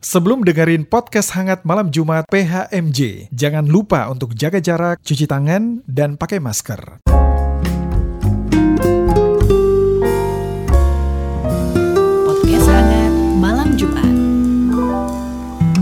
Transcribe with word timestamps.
Sebelum 0.00 0.48
dengerin 0.48 0.88
podcast 0.88 1.36
hangat 1.36 1.60
malam 1.68 1.92
Jumat 1.92 2.24
PHMJ, 2.32 3.28
jangan 3.36 3.68
lupa 3.68 4.08
untuk 4.08 4.32
jaga 4.32 4.56
jarak, 4.56 4.96
cuci 5.04 5.28
tangan, 5.28 5.84
dan 5.84 6.16
pakai 6.16 6.40
masker. 6.40 7.04
Podcast 12.24 12.68
Hangat 12.72 13.12
Malam 13.44 13.76
Jumat. 13.76 14.14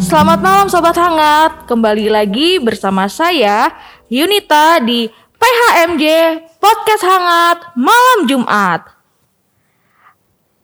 Selamat 0.02 0.43
malam 0.43 0.66
Sobat 0.66 0.98
Hangat, 0.98 1.71
kembali 1.71 2.11
lagi 2.11 2.59
bersama 2.59 3.07
saya 3.07 3.71
Yunita 4.11 4.82
di 4.82 5.07
PHMJ 5.39 6.05
Podcast 6.59 7.07
Hangat 7.07 7.71
Malam 7.79 8.27
Jumat. 8.27 8.82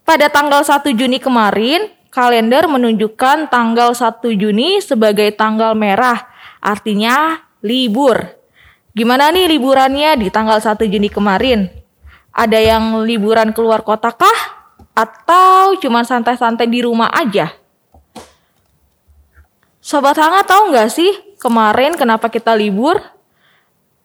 Pada 0.02 0.27
tanggal 0.27 0.66
1 0.66 0.91
Juni 0.98 1.23
kemarin, 1.23 1.86
kalender 2.14 2.70
menunjukkan 2.70 3.50
tanggal 3.50 3.90
1 3.90 4.22
Juni 4.38 4.78
sebagai 4.78 5.34
tanggal 5.34 5.75
merah, 5.75 6.30
artinya 6.62 7.43
libur. 7.58 8.22
Gimana 8.94 9.34
nih 9.34 9.50
liburannya 9.50 10.22
di 10.22 10.30
tanggal 10.30 10.62
1 10.62 10.79
Juni 10.86 11.11
kemarin? 11.11 11.66
Ada 12.30 12.62
yang 12.62 13.03
liburan 13.03 13.50
keluar 13.50 13.82
kota 13.82 14.14
kah? 14.14 14.39
Atau 14.94 15.82
cuma 15.82 16.06
santai-santai 16.06 16.70
di 16.70 16.86
rumah 16.86 17.11
aja? 17.11 17.50
Sobat 19.82 20.14
Hangat 20.14 20.46
tahu 20.46 20.70
nggak 20.70 20.89
sih 20.94 21.11
kemarin 21.42 21.98
kenapa 21.98 22.31
kita 22.31 22.54
libur? 22.54 23.03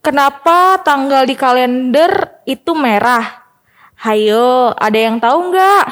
Kenapa 0.01 0.81
tanggal 0.81 1.29
di 1.29 1.37
kalender 1.37 2.41
itu 2.49 2.73
merah? 2.73 3.45
Hayo, 4.01 4.73
ada 4.73 4.97
yang 4.97 5.21
tahu 5.21 5.53
nggak? 5.53 5.85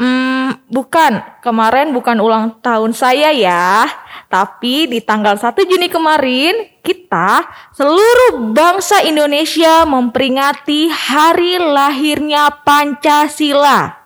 Hmm, 0.00 0.29
bukan. 0.70 1.20
Kemarin 1.42 1.92
bukan 1.92 2.18
ulang 2.22 2.58
tahun 2.62 2.94
saya 2.94 3.34
ya. 3.34 3.86
Tapi 4.30 4.86
di 4.86 5.02
tanggal 5.02 5.34
1 5.34 5.52
Juni 5.66 5.90
kemarin, 5.90 6.70
kita 6.80 7.44
seluruh 7.74 8.54
bangsa 8.54 9.02
Indonesia 9.02 9.82
memperingati 9.84 10.86
hari 10.86 11.58
lahirnya 11.58 12.48
Pancasila. 12.62 13.98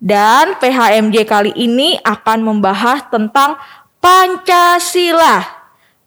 Dan 0.00 0.56
PHMJ 0.56 1.28
kali 1.28 1.52
ini 1.52 2.00
akan 2.00 2.40
membahas 2.40 3.04
tentang 3.12 3.60
Pancasila. 4.00 5.44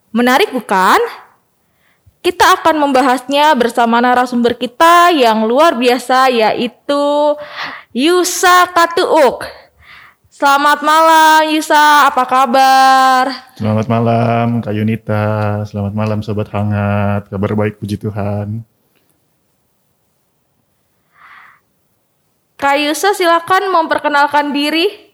Menarik 0.09 0.49
bukan? 0.49 0.97
Kita 2.23 2.55
akan 2.55 2.87
membahasnya 2.87 3.51
bersama 3.51 3.99
narasumber 3.99 4.55
kita 4.55 5.11
yang 5.11 5.43
luar 5.43 5.75
biasa 5.75 6.31
yaitu 6.31 7.35
Yusa 7.91 8.71
Katuuk. 8.71 9.43
Selamat 10.31 10.79
malam 10.87 11.51
Yusa, 11.51 12.07
apa 12.07 12.23
kabar? 12.23 13.27
Selamat 13.59 13.91
malam 13.91 14.63
Kak 14.63 14.71
Yunita, 14.71 15.67
selamat 15.67 15.91
malam 15.91 16.23
Sobat 16.23 16.47
Hangat, 16.55 17.27
kabar 17.27 17.59
baik 17.59 17.83
puji 17.83 17.99
Tuhan. 17.99 18.63
Kak 22.55 22.79
Yusa 22.79 23.11
silakan 23.19 23.67
memperkenalkan 23.67 24.55
diri. 24.55 25.12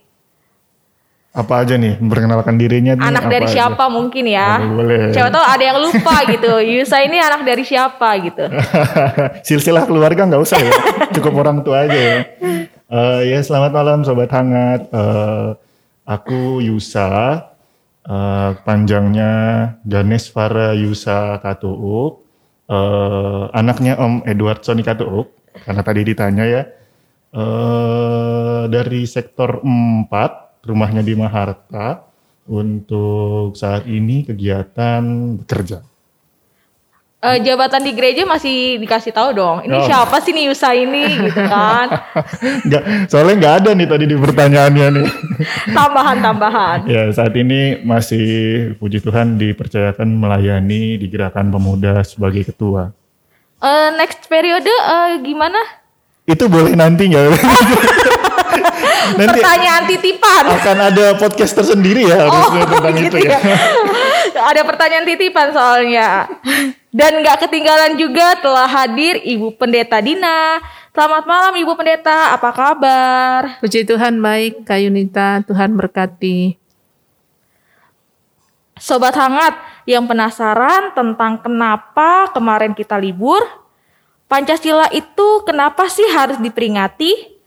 Apa 1.29 1.61
aja 1.61 1.77
nih, 1.77 2.01
memperkenalkan 2.01 2.57
dirinya 2.57 2.97
nih, 2.97 3.05
Anak 3.05 3.29
dari 3.29 3.45
aja? 3.45 3.53
siapa 3.69 3.85
mungkin 3.85 4.25
ya? 4.25 4.57
Boleh. 4.65 5.13
Siapa 5.13 5.29
tahu 5.29 5.45
ada 5.45 5.61
yang 5.63 5.77
lupa 5.77 6.15
gitu. 6.25 6.51
Yusa 6.73 7.05
ini 7.05 7.21
anak 7.21 7.45
dari 7.45 7.61
siapa 7.61 8.09
gitu. 8.17 8.49
Silsilah 9.47 9.85
keluarga 9.85 10.25
nggak 10.25 10.41
usah 10.41 10.57
ya, 10.57 10.73
cukup 11.15 11.45
orang 11.45 11.61
tua 11.61 11.85
aja 11.85 11.93
ya. 11.95 12.17
Eh, 12.89 13.21
ya 13.29 13.39
selamat 13.39 13.71
malam 13.71 14.01
Sobat 14.01 14.33
Hangat, 14.33 14.89
Eh, 14.89 15.49
aku 16.03 16.65
Yusa, 16.65 17.45
Eh, 17.99 18.51
panjangnya 18.65 19.31
Ganes 19.85 20.33
Farah 20.33 20.73
Yusa 20.73 21.37
Katuuk, 21.39 22.25
Eh, 22.65 23.43
anaknya 23.53 24.01
Om 24.01 24.25
Edward 24.25 24.65
Sony 24.65 24.81
Katuuk, 24.81 25.29
karena 25.61 25.85
tadi 25.85 26.01
ditanya 26.01 26.45
ya, 26.49 26.63
Eh, 27.29 28.63
dari 28.65 29.05
sektor 29.05 29.61
4, 29.61 30.48
rumahnya 30.69 31.01
di 31.01 31.17
Maharta, 31.17 32.05
untuk 32.45 33.53
saat 33.53 33.85
ini 33.85 34.21
kegiatan 34.23 35.01
bekerja. 35.37 35.81
Eh, 37.19 37.43
jabatan 37.43 37.83
di 37.83 37.91
gereja 37.91 38.23
masih 38.23 38.79
dikasih 38.79 39.11
tahu 39.11 39.35
dong. 39.35 39.59
Ini 39.67 39.75
Oh. 39.75 39.83
siapa 39.83 40.23
sih 40.23 40.31
nih 40.31 40.47
Yusa 40.47 40.71
ini 40.71 41.03
gitu 41.19 41.35
kan? 41.35 41.91
Nggak, 42.65 42.83
soalnya 43.11 43.35
nggak 43.35 43.55
ada 43.59 43.69
nih 43.75 43.87
tadi 43.91 44.05
di 44.07 44.15
pertanyaannya 44.15 44.87
nih. 44.87 45.07
Tambahan-tambahan. 45.75 46.87
ya 46.87 47.11
saat 47.11 47.35
ini 47.35 47.83
masih 47.83 48.27
puji 48.79 49.03
Tuhan 49.03 49.35
dipercayakan 49.35 50.07
melayani 50.07 50.95
di 50.95 51.11
gerakan 51.11 51.51
pemuda 51.51 52.07
sebagai 52.07 52.47
ketua. 52.47 52.95
Eh, 53.59 53.89
next 53.99 54.23
periode 54.31 54.71
eh, 54.71 55.19
gimana? 55.19 55.59
Itu 56.23 56.47
boleh 56.47 56.71
nanti 56.71 57.11
nggak? 57.11 57.35
nanti 59.17 59.39
Pertanyaan 59.39 59.83
titipan. 59.87 60.43
akan 60.49 60.77
ada 60.91 61.05
podcast 61.17 61.53
tersendiri 61.55 62.07
ya 62.07 62.27
harusnya 62.27 62.63
tentang 62.67 62.95
gitu 62.97 63.17
itu 63.17 63.27
ya. 63.29 63.37
Ada 64.39 64.61
pertanyaan 64.63 65.05
titipan 65.07 65.47
soalnya. 65.51 66.29
Dan 66.89 67.21
nggak 67.21 67.45
ketinggalan 67.45 67.97
juga 68.01 68.33
telah 68.41 68.65
hadir 68.65 69.21
Ibu 69.21 69.57
Pendeta 69.61 70.01
Dina. 70.01 70.57
Selamat 70.89 71.23
malam 71.29 71.53
Ibu 71.53 71.73
Pendeta, 71.77 72.33
apa 72.33 72.49
kabar? 72.49 73.61
Puji 73.61 73.85
Tuhan 73.85 74.19
baik, 74.19 74.65
Kak 74.65 74.79
Yunita, 74.81 75.45
Tuhan 75.45 75.77
berkati. 75.77 76.57
Sobat 78.79 79.13
hangat 79.13 79.59
yang 79.85 80.07
penasaran 80.07 80.95
tentang 80.95 81.39
kenapa 81.39 82.31
kemarin 82.33 82.73
kita 82.73 82.97
libur? 82.97 83.43
Pancasila 84.29 84.87
itu 84.93 85.43
kenapa 85.45 85.89
sih 85.89 86.05
harus 86.09 86.39
diperingati? 86.41 87.38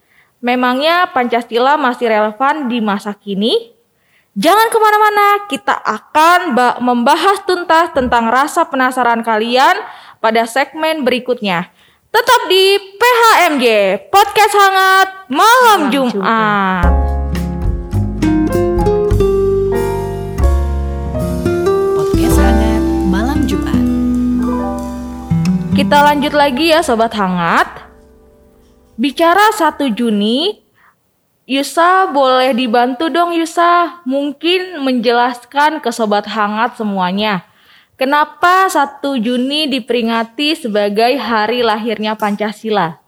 Memangnya 0.43 1.07
Pancasila 1.07 1.79
masih 1.79 2.11
relevan 2.11 2.67
di 2.67 2.83
masa 2.83 3.15
kini? 3.15 3.71
Jangan 4.35 4.75
ke 4.75 4.79
mana-mana, 4.83 5.47
kita 5.47 5.71
akan 5.71 6.59
ba- 6.59 6.77
membahas 6.83 7.47
tuntas 7.47 7.95
tentang 7.95 8.27
rasa 8.27 8.67
penasaran 8.67 9.23
kalian 9.23 9.79
pada 10.19 10.43
segmen 10.51 11.07
berikutnya. 11.07 11.71
Tetap 12.11 12.51
di 12.51 12.75
PHMJ, 12.75 13.67
Podcast 14.11 14.55
Hangat 14.59 15.09
Malam 15.31 15.81
Malam 15.87 15.95
Jumat. 15.95 16.91
Podcast 21.95 22.37
Hangat 22.43 22.83
Malam 23.07 23.39
Jumat. 23.47 23.85
Kita 25.79 25.99
lanjut 26.03 26.35
lagi 26.35 26.75
ya 26.75 26.83
Sobat 26.83 27.15
Hangat. 27.15 27.92
Bicara 28.93 29.49
1 29.57 29.89
Juni, 29.97 30.61
Yusa 31.49 32.13
boleh 32.13 32.53
dibantu 32.53 33.09
dong 33.09 33.33
Yusa. 33.33 34.05
Mungkin 34.05 34.85
menjelaskan 34.85 35.81
ke 35.81 35.89
Sobat 35.89 36.29
Hangat 36.29 36.77
semuanya. 36.77 37.49
Kenapa 37.97 38.69
1 38.69 39.01
Juni 39.17 39.65
diperingati 39.65 40.61
sebagai 40.61 41.17
hari 41.17 41.65
lahirnya 41.65 42.13
Pancasila? 42.21 43.01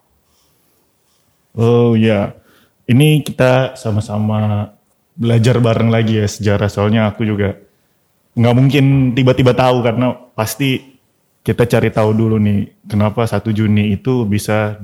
Oh 1.52 1.92
ya, 1.94 2.32
ini 2.88 3.20
kita 3.20 3.76
sama-sama 3.76 4.72
belajar 5.14 5.60
bareng 5.60 5.92
lagi 5.92 6.16
ya 6.16 6.26
sejarah. 6.26 6.72
Soalnya 6.72 7.12
aku 7.12 7.28
juga 7.28 7.60
nggak 8.34 8.54
mungkin 8.56 8.84
tiba-tiba 9.12 9.52
tahu 9.54 9.84
karena 9.84 10.16
pasti 10.32 10.96
kita 11.44 11.68
cari 11.68 11.92
tahu 11.92 12.10
dulu 12.16 12.40
nih 12.40 12.88
kenapa 12.88 13.28
1 13.28 13.44
Juni 13.52 13.94
itu 13.94 14.24
bisa 14.24 14.80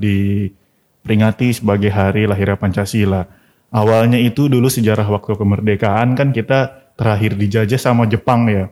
diperingati 1.01 1.49
sebagai 1.57 1.89
hari 1.89 2.29
lahirnya 2.29 2.61
Pancasila. 2.61 3.25
Awalnya 3.73 4.21
itu 4.21 4.45
dulu 4.45 4.69
sejarah 4.69 5.09
waktu 5.09 5.33
kemerdekaan 5.33 6.13
kan 6.13 6.29
kita 6.29 6.93
terakhir 6.93 7.33
dijajah 7.33 7.81
sama 7.81 8.05
Jepang 8.05 8.45
ya. 8.45 8.69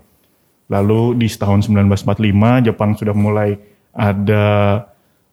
Lalu 0.69 1.17
di 1.17 1.27
tahun 1.33 1.65
1945 1.65 2.69
Jepang 2.69 2.93
sudah 2.93 3.15
mulai 3.17 3.57
ada 3.89 4.45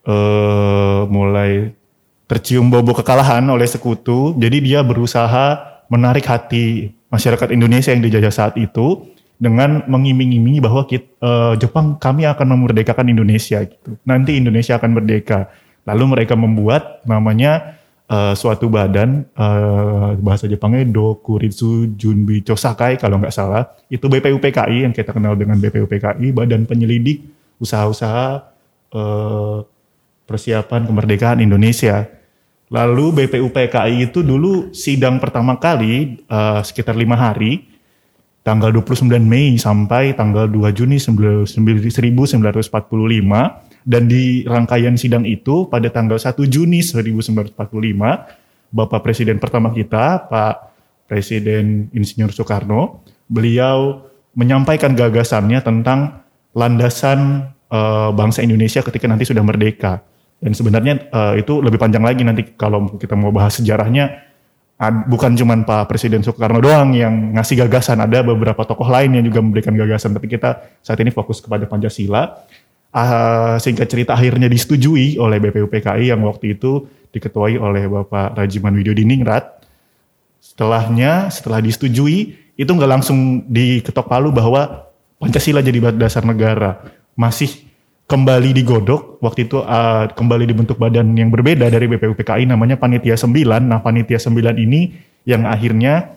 eh, 0.08 1.00
mulai 1.12 1.76
tercium 2.24 2.72
bobo 2.72 2.96
kekalahan 2.96 3.44
oleh 3.52 3.68
sekutu. 3.68 4.32
Jadi 4.40 4.64
dia 4.64 4.80
berusaha 4.80 5.60
menarik 5.92 6.24
hati 6.24 6.96
masyarakat 7.12 7.52
Indonesia 7.52 7.92
yang 7.92 8.00
dijajah 8.00 8.32
saat 8.32 8.54
itu 8.56 9.12
dengan 9.36 9.84
mengiming-imingi 9.84 10.64
bahwa 10.64 10.88
kit- 10.88 11.12
eh, 11.20 11.54
Jepang 11.60 12.00
kami 12.00 12.24
akan 12.24 12.56
memerdekakan 12.56 13.12
Indonesia 13.12 13.60
gitu. 13.60 14.00
Nanti 14.08 14.40
Indonesia 14.40 14.80
akan 14.80 14.96
merdeka. 14.96 15.52
Lalu 15.86 16.04
mereka 16.18 16.34
membuat 16.34 17.06
namanya 17.06 17.78
eh, 18.10 18.34
suatu 18.34 18.66
badan 18.66 19.22
eh, 19.22 20.10
bahasa 20.18 20.50
Jepangnya 20.50 20.82
Dokuritsu 20.86 21.94
Junbi 21.94 22.42
Chosakai 22.42 22.98
kalau 22.98 23.22
nggak 23.22 23.34
salah. 23.34 23.70
Itu 23.86 24.10
BPUPKI 24.10 24.82
yang 24.82 24.92
kita 24.92 25.14
kenal 25.14 25.38
dengan 25.38 25.56
BPUPKI 25.62 26.34
Badan 26.34 26.66
Penyelidik 26.66 27.22
Usaha-usaha 27.62 28.50
eh, 28.92 29.58
Persiapan 30.26 30.82
Kemerdekaan 30.90 31.38
Indonesia. 31.38 32.02
Lalu 32.66 33.22
BPUPKI 33.22 34.10
itu 34.10 34.26
dulu 34.26 34.74
sidang 34.74 35.22
pertama 35.22 35.54
kali 35.62 36.18
eh, 36.26 36.60
sekitar 36.66 36.98
lima 36.98 37.14
hari, 37.14 37.62
tanggal 38.42 38.74
29 38.74 39.06
Mei 39.22 39.54
sampai 39.54 40.18
tanggal 40.18 40.50
2 40.50 40.70
Juni 40.74 40.98
1945 40.98 41.46
dan 43.86 44.10
di 44.10 44.42
rangkaian 44.42 44.98
sidang 44.98 45.22
itu 45.22 45.70
pada 45.70 45.86
tanggal 45.94 46.18
1 46.18 46.34
Juni 46.50 46.82
1945 46.82 47.54
Bapak 48.74 49.00
Presiden 49.06 49.38
pertama 49.38 49.70
kita 49.70 50.26
Pak 50.26 50.54
Presiden 51.06 51.86
Insinyur 51.94 52.34
Soekarno 52.34 53.06
beliau 53.30 54.10
menyampaikan 54.34 54.92
gagasannya 54.98 55.62
tentang 55.62 56.26
landasan 56.50 57.46
eh, 57.70 58.10
bangsa 58.10 58.42
Indonesia 58.42 58.82
ketika 58.82 59.06
nanti 59.06 59.22
sudah 59.22 59.46
merdeka 59.46 60.02
dan 60.42 60.50
sebenarnya 60.50 61.06
eh, 61.06 61.46
itu 61.46 61.62
lebih 61.62 61.78
panjang 61.78 62.02
lagi 62.02 62.26
nanti 62.26 62.42
kalau 62.58 62.90
kita 62.98 63.14
mau 63.14 63.30
bahas 63.30 63.54
sejarahnya 63.54 64.26
bukan 65.08 65.32
cuman 65.32 65.64
Pak 65.64 65.88
Presiden 65.88 66.20
Soekarno 66.20 66.60
doang 66.60 66.92
yang 66.92 67.32
ngasih 67.32 67.64
gagasan, 67.64 67.96
ada 67.96 68.20
beberapa 68.20 68.60
tokoh 68.60 68.84
lain 68.92 69.16
yang 69.16 69.24
juga 69.24 69.40
memberikan 69.40 69.72
gagasan. 69.72 70.12
Tapi 70.12 70.28
kita 70.28 70.60
saat 70.84 71.00
ini 71.00 71.08
fokus 71.08 71.40
kepada 71.40 71.64
Pancasila. 71.64 72.44
Ah, 72.96 73.60
singkat 73.60 73.92
cerita 73.92 74.16
akhirnya 74.16 74.48
disetujui 74.48 75.20
oleh 75.20 75.36
BPUPKI 75.36 76.08
yang 76.08 76.24
waktu 76.24 76.56
itu 76.56 76.88
diketuai 77.12 77.60
oleh 77.60 77.84
Bapak 77.92 78.40
Rajiman 78.40 78.72
Widyodiningrat. 78.72 79.52
Setelahnya, 80.40 81.28
setelah 81.28 81.60
disetujui, 81.60 82.40
itu 82.56 82.70
nggak 82.72 82.88
langsung 82.88 83.44
diketok 83.52 84.08
palu 84.08 84.32
bahwa 84.32 84.88
Pancasila 85.20 85.60
jadi 85.60 85.92
dasar 85.92 86.24
negara. 86.24 86.88
Masih 87.12 87.68
kembali 88.08 88.56
digodok, 88.56 89.20
waktu 89.20 89.44
itu 89.44 89.60
uh, 89.60 90.08
kembali 90.16 90.48
dibentuk 90.48 90.80
badan 90.80 91.12
yang 91.20 91.28
berbeda 91.28 91.68
dari 91.68 91.92
BPUPKI 91.92 92.48
namanya 92.48 92.80
Panitia 92.80 93.20
9. 93.20 93.28
Nah 93.60 93.84
Panitia 93.84 94.16
9 94.16 94.56
ini 94.56 94.96
yang 95.28 95.44
akhirnya 95.44 96.16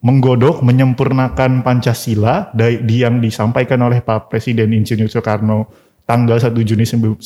menggodok, 0.00 0.64
menyempurnakan 0.64 1.60
Pancasila 1.60 2.48
dari 2.56 2.80
yang 2.88 3.20
disampaikan 3.20 3.84
oleh 3.84 4.00
Pak 4.00 4.32
Presiden 4.32 4.72
Insinyur 4.72 5.12
Soekarno 5.12 5.89
tanggal 6.10 6.42
1 6.42 6.50
Juni 6.66 6.82
1945 6.82 7.22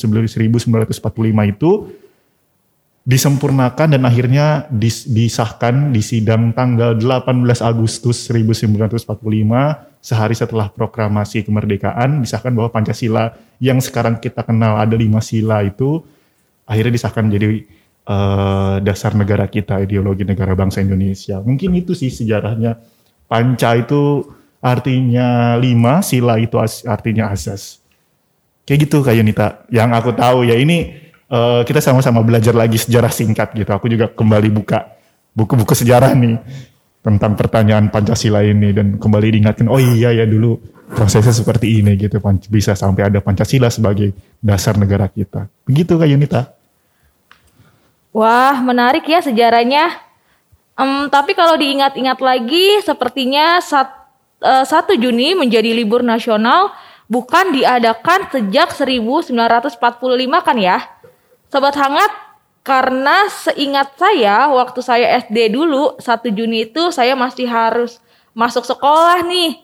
itu 1.49 1.71
disempurnakan 3.05 3.97
dan 3.97 4.01
akhirnya 4.05 4.69
dis- 4.69 5.09
disahkan 5.09 5.89
di 5.89 6.05
sidang 6.05 6.53
tanggal 6.53 6.93
18 6.93 7.65
Agustus 7.65 8.29
1945 8.29 9.09
sehari 10.05 10.35
setelah 10.37 10.69
proklamasi 10.69 11.41
kemerdekaan 11.45 12.21
disahkan 12.21 12.53
bahwa 12.53 12.69
Pancasila 12.69 13.33
yang 13.57 13.81
sekarang 13.81 14.21
kita 14.21 14.45
kenal 14.45 14.77
ada 14.77 14.93
lima 14.93 15.17
sila 15.21 15.65
itu 15.65 16.05
akhirnya 16.69 16.93
disahkan 16.93 17.25
jadi 17.29 17.65
eh, 18.05 18.75
dasar 18.85 19.17
negara 19.17 19.49
kita 19.49 19.81
ideologi 19.81 20.25
negara 20.25 20.53
bangsa 20.53 20.85
Indonesia. 20.85 21.41
Mungkin 21.41 21.73
itu 21.77 21.97
sih 21.97 22.13
sejarahnya. 22.13 22.77
Panca 23.25 23.73
itu 23.73 24.29
artinya 24.61 25.57
lima 25.57 26.05
sila 26.05 26.37
itu 26.37 26.57
artinya 26.85 27.33
asas 27.33 27.84
kayak 28.65 28.79
gitu 28.89 29.05
Kak 29.05 29.15
Yunita. 29.15 29.47
Yang 29.69 29.89
aku 30.01 30.11
tahu 30.17 30.37
ya 30.43 30.57
ini 30.57 30.91
eh, 31.29 31.61
kita 31.63 31.79
sama-sama 31.79 32.25
belajar 32.25 32.51
lagi 32.57 32.81
sejarah 32.81 33.13
singkat 33.13 33.53
gitu. 33.53 33.69
Aku 33.71 33.87
juga 33.87 34.09
kembali 34.11 34.49
buka 34.51 34.91
buku-buku 35.31 35.77
sejarah 35.77 36.11
nih 36.17 36.41
tentang 37.05 37.37
pertanyaan 37.37 37.93
Pancasila 37.93 38.41
ini 38.41 38.73
dan 38.73 38.97
kembali 38.97 39.37
diingatkan 39.37 39.69
oh 39.69 39.77
iya 39.77 40.09
ya 40.09 40.25
dulu 40.25 40.57
prosesnya 40.89 41.31
seperti 41.31 41.85
ini 41.85 41.93
gitu. 41.95 42.17
Bisa 42.49 42.73
sampai 42.73 43.13
ada 43.13 43.21
Pancasila 43.21 43.69
sebagai 43.69 44.11
dasar 44.41 44.75
negara 44.75 45.05
kita. 45.07 45.45
Begitu 45.63 45.95
Kak 45.95 46.09
Yunita. 46.09 46.41
Wah, 48.15 48.57
menarik 48.63 49.03
ya 49.05 49.19
sejarahnya. 49.19 49.91
Em, 50.75 51.11
tapi 51.11 51.35
kalau 51.35 51.59
diingat-ingat 51.59 52.15
lagi, 52.23 52.79
sepertinya 52.79 53.59
sat, 53.59 53.91
eh, 54.39 54.63
1 54.63 54.95
Juni 54.95 55.35
menjadi 55.35 55.75
libur 55.75 55.99
nasional 55.99 56.71
bukan 57.05 57.53
diadakan 57.53 58.29
sejak 58.29 58.73
1945 58.73 59.77
kan 60.41 60.57
ya? 60.57 60.77
Sobat 61.49 61.77
Hangat, 61.77 62.11
karena 62.65 63.29
seingat 63.29 63.93
saya 63.93 64.49
waktu 64.49 64.81
saya 64.81 65.21
SD 65.21 65.53
dulu 65.53 66.01
1 66.01 66.33
Juni 66.33 66.65
itu 66.65 66.89
saya 66.89 67.13
masih 67.13 67.45
harus 67.45 68.01
masuk 68.33 68.65
sekolah 68.65 69.21
nih. 69.21 69.61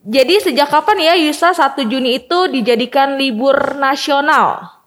Jadi 0.00 0.40
sejak 0.40 0.70
kapan 0.70 1.12
ya 1.12 1.14
Yusa 1.18 1.52
1 1.52 1.84
Juni 1.90 2.22
itu 2.22 2.48
dijadikan 2.48 3.18
libur 3.18 3.76
nasional? 3.76 4.78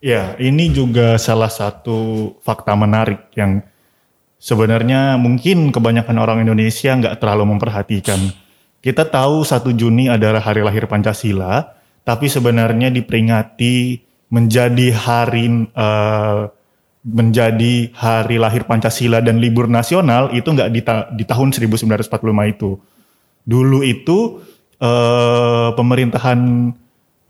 Ya, 0.00 0.36
ini 0.40 0.70
juga 0.72 1.16
salah 1.20 1.50
satu 1.50 2.32
fakta 2.40 2.72
menarik 2.72 3.32
yang 3.36 3.60
sebenarnya 4.40 5.20
mungkin 5.20 5.72
kebanyakan 5.74 6.16
orang 6.16 6.38
Indonesia 6.44 6.92
nggak 6.94 7.20
terlalu 7.20 7.56
memperhatikan. 7.56 8.20
Kita 8.80 9.04
tahu 9.04 9.44
1 9.44 9.76
Juni 9.76 10.08
adalah 10.08 10.40
hari 10.40 10.64
lahir 10.64 10.88
Pancasila, 10.88 11.76
tapi 12.00 12.32
sebenarnya 12.32 12.88
diperingati 12.88 14.00
menjadi 14.32 14.88
hari 14.96 15.68
eh, 15.68 16.42
menjadi 17.04 17.92
hari 17.92 18.36
lahir 18.40 18.64
Pancasila 18.64 19.20
dan 19.20 19.36
libur 19.36 19.68
nasional 19.68 20.32
itu 20.32 20.48
nggak 20.48 20.70
di, 20.72 20.80
ta- 20.80 21.08
di 21.12 21.24
tahun 21.28 21.52
1945 21.52 22.08
itu. 22.56 22.80
Dulu 23.44 23.84
itu 23.84 24.40
eh, 24.80 25.68
pemerintahan 25.76 26.40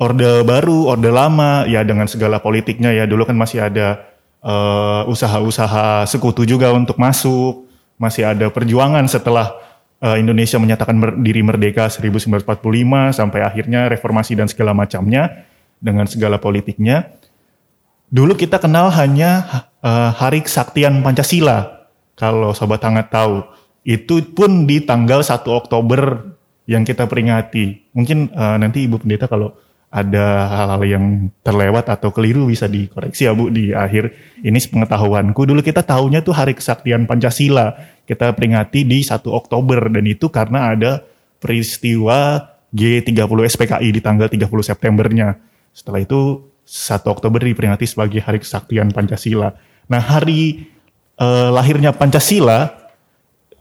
Orde 0.00 0.46
Baru, 0.46 0.86
Orde 0.86 1.10
Lama, 1.10 1.66
ya 1.66 1.82
dengan 1.82 2.06
segala 2.06 2.38
politiknya 2.38 2.94
ya 2.94 3.10
dulu 3.10 3.26
kan 3.26 3.34
masih 3.34 3.66
ada 3.66 3.98
eh, 4.38 5.02
usaha-usaha 5.10 6.06
sekutu 6.06 6.46
juga 6.46 6.70
untuk 6.70 6.94
masuk, 6.94 7.66
masih 7.98 8.22
ada 8.30 8.46
perjuangan 8.54 9.02
setelah 9.10 9.50
eh, 10.00 10.16
Indonesia 10.18 10.56
menyatakan 10.56 10.96
diri 11.20 11.44
merdeka 11.44 11.86
1945 11.92 12.42
sampai 13.12 13.40
akhirnya 13.44 13.86
reformasi 13.92 14.34
dan 14.34 14.48
segala 14.48 14.72
macamnya 14.72 15.46
dengan 15.80 16.08
segala 16.08 16.40
politiknya. 16.40 17.16
Dulu 18.10 18.34
kita 18.34 18.58
kenal 18.58 18.90
hanya 18.90 19.46
eh, 19.80 20.10
Hari 20.10 20.42
Kesaktian 20.42 21.04
Pancasila. 21.04 21.88
Kalau 22.18 22.52
sobat 22.52 22.84
hangat 22.84 23.08
tahu, 23.08 23.40
itu 23.86 24.20
pun 24.36 24.68
di 24.68 24.84
tanggal 24.84 25.24
1 25.24 25.40
Oktober 25.48 26.36
yang 26.68 26.84
kita 26.84 27.08
peringati. 27.08 27.94
Mungkin 27.96 28.34
eh, 28.34 28.56
nanti 28.60 28.84
Ibu 28.84 29.00
Pendeta 29.00 29.30
kalau 29.30 29.56
ada 29.90 30.46
hal-hal 30.46 30.82
yang 30.86 31.04
terlewat 31.42 31.90
atau 31.90 32.14
keliru 32.14 32.46
bisa 32.46 32.70
dikoreksi 32.70 33.26
ya 33.26 33.34
Bu 33.34 33.50
di 33.50 33.74
akhir 33.74 34.14
ini 34.38 34.62
pengetahuanku. 34.62 35.42
Dulu 35.42 35.58
kita 35.66 35.82
tahunya 35.82 36.22
tuh 36.22 36.30
Hari 36.30 36.54
Kesaktian 36.54 37.10
Pancasila. 37.10 37.74
Kita 38.06 38.30
peringati 38.30 38.86
di 38.86 39.02
1 39.02 39.18
Oktober 39.26 39.90
dan 39.90 40.06
itu 40.06 40.30
karena 40.30 40.74
ada 40.74 41.02
peristiwa 41.42 42.38
G30 42.70 43.38
SPKI 43.50 43.88
di 43.90 43.98
tanggal 43.98 44.30
30 44.30 44.46
Septembernya. 44.62 45.34
Setelah 45.74 46.06
itu 46.06 46.46
1 46.62 47.10
Oktober 47.10 47.42
diperingati 47.42 47.82
sebagai 47.82 48.22
Hari 48.22 48.38
Kesaktian 48.46 48.94
Pancasila. 48.94 49.58
Nah, 49.90 49.98
hari 49.98 50.70
eh, 51.18 51.48
lahirnya 51.50 51.90
Pancasila 51.90 52.70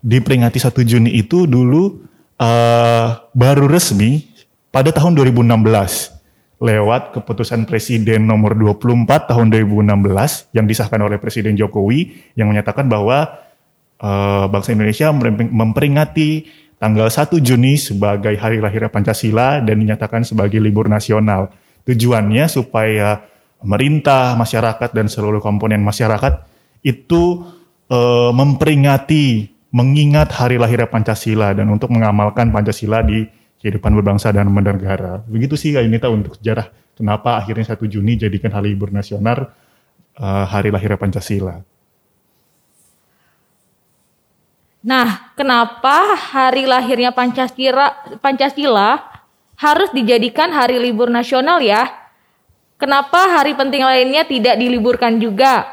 diperingati 0.05 0.61
1 0.61 0.77
Juni 0.85 1.17
itu 1.17 1.49
dulu 1.49 2.05
eh, 2.37 3.07
baru 3.33 3.65
resmi 3.65 4.29
pada 4.69 4.93
tahun 4.93 5.17
2016 5.17 6.18
lewat 6.59 7.15
keputusan 7.15 7.63
Presiden 7.63 8.27
nomor 8.27 8.51
24 8.51 9.31
tahun 9.31 9.47
2016 9.47 10.51
yang 10.51 10.67
disahkan 10.67 10.99
oleh 10.99 11.15
Presiden 11.15 11.55
Jokowi 11.55 12.35
yang 12.35 12.51
menyatakan 12.51 12.91
bahwa 12.91 13.31
eh, 13.95 14.45
bangsa 14.51 14.75
Indonesia 14.75 15.07
memperingati 15.47 16.29
tanggal 16.75 17.07
1 17.07 17.31
Juni 17.39 17.79
sebagai 17.79 18.35
hari 18.35 18.59
lahirnya 18.59 18.91
Pancasila 18.91 19.63
dan 19.63 19.79
dinyatakan 19.79 20.27
sebagai 20.27 20.59
libur 20.59 20.91
nasional. 20.91 21.51
Tujuannya 21.87 22.45
supaya 22.51 23.23
pemerintah, 23.63 24.35
masyarakat 24.35 24.89
dan 24.91 25.07
seluruh 25.07 25.39
komponen 25.39 25.79
masyarakat 25.79 26.43
itu 26.83 27.47
eh, 27.87 28.31
memperingati, 28.35 29.47
mengingat 29.71 30.35
hari 30.35 30.59
lahirnya 30.59 30.91
Pancasila 30.91 31.55
dan 31.55 31.71
untuk 31.71 31.87
mengamalkan 31.95 32.51
Pancasila 32.51 32.99
di 32.99 33.38
kehidupan 33.59 33.91
berbangsa 33.91 34.31
dan 34.31 34.47
bernegara. 34.49 35.21
Begitu 35.27 35.59
sih 35.59 35.75
Kak 35.75 35.83
Yunita 35.83 36.07
untuk 36.07 36.39
sejarah 36.39 36.71
kenapa 36.95 37.39
akhirnya 37.39 37.75
1 37.75 37.79
Juni 37.91 38.15
jadikan 38.15 38.51
hari 38.55 38.73
libur 38.73 38.91
nasional 38.91 39.51
eh, 40.15 40.45
hari 40.47 40.71
lahirnya 40.71 40.99
Pancasila. 40.99 41.59
Nah, 44.79 45.35
kenapa 45.35 46.15
hari 46.15 46.63
lahirnya 46.63 47.11
Pancasila, 47.11 48.15
Pancasila 48.23 48.95
harus 49.59 49.91
dijadikan 49.91 50.55
hari 50.55 50.79
libur 50.79 51.11
nasional 51.11 51.59
ya? 51.59 51.83
Kenapa 52.79 53.27
hari 53.27 53.59
penting 53.59 53.83
lainnya 53.83 54.23
tidak 54.23 54.55
diliburkan 54.55 55.19
juga? 55.19 55.67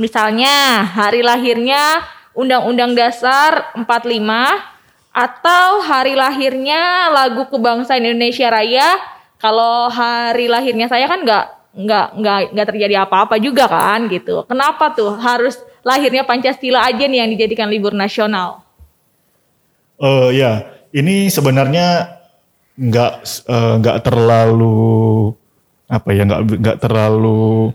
Misalnya, 0.00 0.88
hari 0.88 1.20
lahirnya 1.20 2.00
Undang-Undang 2.32 2.96
Dasar 2.96 3.76
45 3.76 4.75
atau 5.16 5.80
hari 5.80 6.12
lahirnya 6.12 7.08
lagu 7.08 7.48
kebangsaan 7.48 8.04
Indonesia 8.04 8.52
Raya. 8.52 9.00
Kalau 9.40 9.88
hari 9.88 10.44
lahirnya 10.44 10.92
saya 10.92 11.08
kan 11.08 11.24
nggak 11.24 11.44
nggak 11.76 12.06
nggak 12.20 12.38
nggak 12.52 12.66
terjadi 12.68 12.94
apa-apa 13.08 13.40
juga 13.40 13.64
kan 13.64 14.12
gitu. 14.12 14.44
Kenapa 14.44 14.92
tuh 14.92 15.16
harus 15.16 15.56
lahirnya 15.80 16.24
Pancasila 16.28 16.84
aja 16.84 17.04
nih 17.08 17.24
yang 17.24 17.30
dijadikan 17.32 17.68
libur 17.72 17.96
nasional? 17.96 18.60
Eh 19.96 20.36
ya, 20.36 20.68
ini 20.92 21.32
sebenarnya 21.32 22.16
nggak 22.76 23.12
eh, 23.48 23.74
nggak 23.80 23.98
terlalu 24.04 25.32
apa 25.88 26.12
ya 26.12 26.28
nggak 26.28 26.42
nggak 26.60 26.78
terlalu 26.80 27.72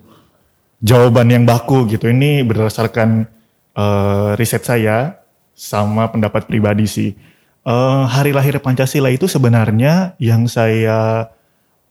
jawaban 0.81 1.29
yang 1.29 1.45
baku 1.45 1.89
gitu. 1.89 2.09
Ini 2.09 2.45
berdasarkan 2.45 3.25
eh, 3.77 4.29
riset 4.37 4.65
saya 4.65 5.17
sama 5.53 6.09
pendapat 6.09 6.45
pribadi 6.45 6.85
sih. 6.85 7.30
Eh, 7.61 8.03
hari 8.09 8.33
lahir 8.33 8.57
Pancasila 8.57 9.13
itu 9.13 9.29
sebenarnya 9.29 10.17
yang 10.17 10.49
saya 10.49 11.29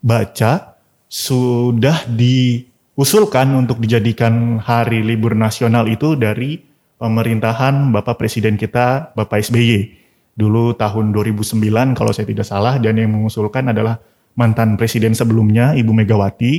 baca 0.02 0.74
sudah 1.06 2.10
diusulkan 2.10 3.54
untuk 3.54 3.78
dijadikan 3.78 4.58
hari 4.58 5.06
libur 5.06 5.38
nasional 5.38 5.86
itu 5.86 6.18
dari 6.18 6.58
pemerintahan 6.98 7.94
Bapak 7.94 8.18
Presiden 8.18 8.58
kita 8.58 9.14
Bapak 9.14 9.46
SBY 9.46 9.94
dulu 10.34 10.74
tahun 10.74 11.14
2009 11.14 11.62
kalau 11.94 12.10
saya 12.10 12.26
tidak 12.26 12.50
salah 12.50 12.74
dan 12.82 12.98
yang 12.98 13.14
mengusulkan 13.14 13.70
adalah 13.70 14.02
mantan 14.34 14.74
presiden 14.74 15.14
sebelumnya 15.14 15.78
Ibu 15.78 15.94
Megawati. 15.94 16.54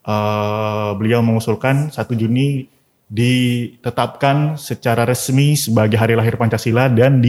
Eh, 0.00 0.90
beliau 0.96 1.20
mengusulkan 1.20 1.92
1 1.92 2.16
Juni 2.16 2.64
ditetapkan 3.12 4.56
secara 4.56 5.04
resmi 5.04 5.60
sebagai 5.60 6.00
hari 6.00 6.16
lahir 6.16 6.40
Pancasila 6.40 6.88
dan 6.88 7.20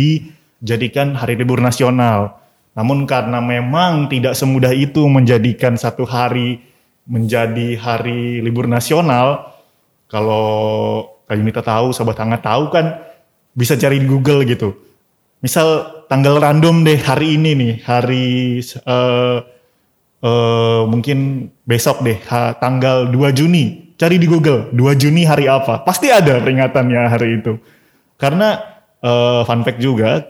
dijadikan 0.62 1.14
hari 1.18 1.38
libur 1.38 1.62
nasional. 1.62 2.40
Namun 2.78 3.10
karena 3.10 3.42
memang 3.42 4.06
tidak 4.06 4.38
semudah 4.38 4.70
itu 4.74 5.02
menjadikan 5.10 5.74
satu 5.74 6.06
hari 6.06 6.62
menjadi 7.08 7.80
hari 7.80 8.44
libur 8.44 8.68
nasional, 8.68 9.56
kalau 10.12 10.46
Kak 11.28 11.36
Yunita 11.40 11.64
tahu, 11.64 11.96
Sobat 11.96 12.20
Hangat 12.20 12.44
tahu 12.44 12.68
kan 12.72 13.00
bisa 13.56 13.80
cari 13.80 14.04
di 14.04 14.08
Google 14.08 14.44
gitu. 14.44 14.76
Misal 15.40 16.04
tanggal 16.12 16.38
random 16.38 16.84
deh 16.84 17.00
hari 17.00 17.40
ini 17.40 17.52
nih, 17.56 17.74
hari 17.88 18.60
eh, 18.64 19.38
eh, 20.24 20.82
mungkin 20.88 21.50
besok 21.64 22.04
deh, 22.04 22.20
ha- 22.28 22.56
tanggal 22.60 23.08
2 23.08 23.32
Juni. 23.34 23.96
Cari 23.98 24.22
di 24.22 24.30
Google, 24.30 24.70
2 24.76 24.94
Juni 24.94 25.26
hari 25.26 25.50
apa? 25.50 25.82
Pasti 25.82 26.14
ada 26.14 26.38
peringatannya 26.38 27.02
hari 27.10 27.42
itu. 27.42 27.58
Karena 28.20 28.60
eh, 29.00 29.42
fun 29.48 29.64
fact 29.64 29.80
juga, 29.80 30.24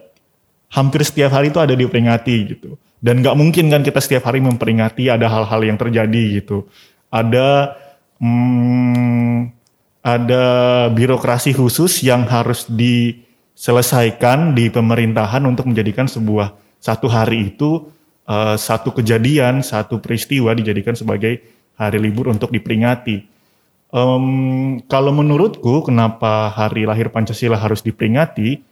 hampir 0.71 1.01
setiap 1.03 1.31
hari 1.33 1.49
itu 1.53 1.59
ada 1.59 1.73
diperingati 1.73 2.35
gitu. 2.55 2.75
Dan 2.97 3.21
nggak 3.21 3.37
mungkin 3.37 3.69
kan 3.69 3.85
kita 3.85 4.01
setiap 4.01 4.25
hari 4.27 4.41
memperingati 4.41 5.07
ada 5.07 5.29
hal-hal 5.29 5.61
yang 5.61 5.77
terjadi 5.77 6.41
gitu. 6.41 6.65
Ada 7.13 7.77
hmm, 8.17 9.53
ada 10.01 10.45
birokrasi 10.91 11.53
khusus 11.53 12.01
yang 12.01 12.25
harus 12.25 12.65
diselesaikan 12.67 14.55
di 14.55 14.71
pemerintahan 14.71 15.43
untuk 15.45 15.67
menjadikan 15.69 16.07
sebuah 16.09 16.55
satu 16.81 17.05
hari 17.11 17.53
itu 17.53 17.91
eh, 18.25 18.55
satu 18.57 18.95
kejadian, 18.95 19.61
satu 19.61 20.01
peristiwa 20.01 20.55
dijadikan 20.57 20.97
sebagai 20.97 21.43
hari 21.77 22.01
libur 22.01 22.33
untuk 22.33 22.49
diperingati. 22.49 23.37
Em, 23.87 24.25
kalau 24.91 25.15
menurutku, 25.15 25.85
kenapa 25.87 26.51
hari 26.51 26.83
lahir 26.83 27.07
Pancasila 27.07 27.55
harus 27.55 27.79
diperingati? 27.79 28.66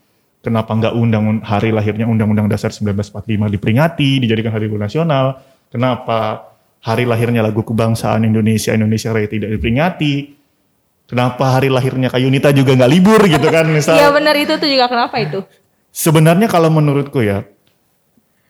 Kenapa 0.45 0.77
nggak 0.77 0.93
undang 0.93 1.41
hari 1.41 1.73
lahirnya 1.73 2.05
Undang-Undang 2.05 2.53
Dasar 2.53 2.69
1945 2.69 3.49
diperingati, 3.49 4.21
dijadikan 4.21 4.53
hari 4.53 4.69
libur 4.69 4.77
nasional? 4.77 5.41
Kenapa 5.73 6.53
hari 6.85 7.09
lahirnya 7.09 7.41
lagu 7.41 7.65
kebangsaan 7.65 8.21
Indonesia 8.29 8.77
Indonesia 8.77 9.09
Raya 9.09 9.25
tidak 9.25 9.49
diperingati? 9.57 10.37
Kenapa 11.09 11.57
hari 11.57 11.73
lahirnya 11.73 12.13
Kayunita 12.13 12.53
juga 12.53 12.77
nggak 12.77 12.91
libur 12.93 13.25
gitu 13.25 13.49
kan? 13.49 13.65
Misal 13.73 13.97
Iya 13.97 14.13
benar 14.13 14.37
itu 14.37 14.53
tuh 14.61 14.69
juga 14.69 14.85
kenapa 14.85 15.17
itu? 15.17 15.41
sebenarnya 15.95 16.51
kalau 16.51 16.67
menurutku 16.67 17.23
ya 17.23 17.47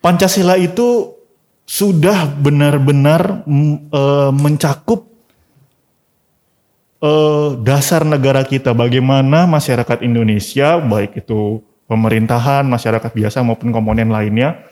Pancasila 0.02 0.58
itu 0.58 1.14
sudah 1.62 2.26
benar-benar 2.26 3.46
eh, 3.46 4.30
mencakup 4.34 5.06
eh, 6.98 7.50
dasar 7.62 8.02
negara 8.02 8.42
kita 8.42 8.74
bagaimana 8.74 9.46
masyarakat 9.46 10.02
Indonesia 10.02 10.82
baik 10.82 11.22
itu 11.22 11.62
pemerintahan 11.86 12.66
masyarakat 12.66 13.10
biasa 13.10 13.42
maupun 13.46 13.70
komponen 13.70 14.10
lainnya 14.10 14.62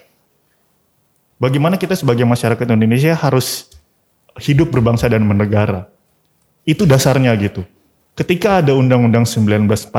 bagaimana 1.38 1.78
kita 1.78 1.94
sebagai 1.94 2.26
masyarakat 2.26 2.66
Indonesia 2.74 3.14
harus 3.14 3.70
hidup 4.42 4.74
berbangsa 4.74 5.06
dan 5.06 5.22
bernegara? 5.26 5.86
Itu 6.66 6.88
dasarnya 6.88 7.34
gitu. 7.38 7.62
Ketika 8.14 8.62
ada 8.62 8.72
Undang-Undang 8.78 9.26
1945 9.26 9.90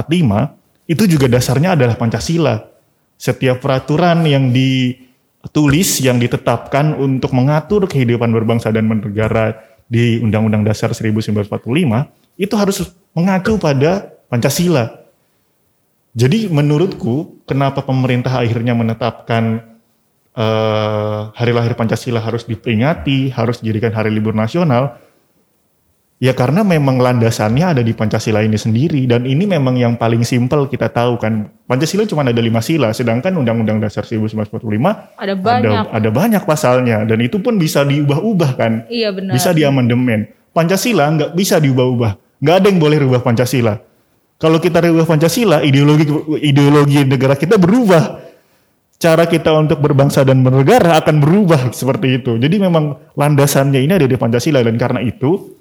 itu 0.88 1.04
juga 1.10 1.28
dasarnya 1.28 1.76
adalah 1.76 2.00
Pancasila. 2.00 2.62
Setiap 3.16 3.64
peraturan 3.64 4.28
yang 4.28 4.52
ditulis 4.52 6.04
yang 6.04 6.20
ditetapkan 6.20 6.96
untuk 7.00 7.32
mengatur 7.32 7.88
kehidupan 7.88 8.32
berbangsa 8.32 8.76
dan 8.76 8.92
bernegara 8.92 9.56
di 9.86 10.20
Undang-Undang 10.20 10.66
Dasar 10.66 10.92
1945 10.92 11.48
itu 12.36 12.54
harus 12.60 12.78
mengacu 13.16 13.56
pada 13.56 14.12
Pancasila. 14.28 15.05
Jadi 16.16 16.48
menurutku 16.48 17.44
kenapa 17.44 17.84
pemerintah 17.84 18.40
akhirnya 18.40 18.72
menetapkan 18.72 19.60
eh, 20.32 21.20
hari 21.36 21.52
lahir 21.52 21.76
Pancasila 21.76 22.24
harus 22.24 22.48
diperingati, 22.48 23.36
harus 23.36 23.60
dijadikan 23.60 23.92
hari 23.92 24.16
libur 24.16 24.32
nasional? 24.32 24.96
Ya 26.16 26.32
karena 26.32 26.64
memang 26.64 26.96
landasannya 26.96 27.76
ada 27.76 27.84
di 27.84 27.92
Pancasila 27.92 28.40
ini 28.40 28.56
sendiri 28.56 29.04
dan 29.04 29.28
ini 29.28 29.44
memang 29.44 29.76
yang 29.76 30.00
paling 30.00 30.24
simpel 30.24 30.72
kita 30.72 30.88
tahu 30.88 31.20
kan. 31.20 31.52
Pancasila 31.68 32.08
cuma 32.08 32.24
ada 32.24 32.40
lima 32.40 32.64
sila 32.64 32.96
sedangkan 32.96 33.36
Undang-Undang 33.36 33.84
Dasar 33.84 34.08
1945 34.08 35.20
Ada 35.20 35.36
banyak. 35.36 35.84
ada, 35.92 35.92
ada 35.92 36.10
banyak 36.16 36.44
pasalnya 36.48 37.04
dan 37.04 37.20
itu 37.20 37.44
pun 37.44 37.60
bisa 37.60 37.84
diubah-ubah 37.84 38.52
kan. 38.56 38.88
Iya 38.88 39.12
benar. 39.12 39.36
bisa 39.36 39.52
diamandemen. 39.52 40.32
Pancasila 40.56 41.12
nggak 41.12 41.32
bisa 41.36 41.60
diubah-ubah. 41.60 42.40
Nggak 42.40 42.56
ada 42.64 42.68
yang 42.72 42.80
boleh 42.80 42.98
rubah 43.04 43.20
Pancasila 43.20 43.76
kalau 44.36 44.58
kita 44.60 44.84
rubah 44.84 45.08
Pancasila 45.08 45.64
ideologi 45.64 46.06
ideologi 46.44 47.04
negara 47.08 47.40
kita 47.40 47.56
berubah 47.56 48.24
cara 48.96 49.28
kita 49.28 49.52
untuk 49.56 49.84
berbangsa 49.84 50.24
dan 50.24 50.44
bernegara 50.44 51.00
akan 51.00 51.16
berubah 51.20 51.72
seperti 51.76 52.24
itu 52.24 52.40
jadi 52.40 52.56
memang 52.60 53.14
landasannya 53.16 53.80
ini 53.84 53.94
ada 53.96 54.08
di 54.08 54.18
Pancasila 54.20 54.64
dan 54.64 54.76
karena 54.80 55.04
itu 55.04 55.56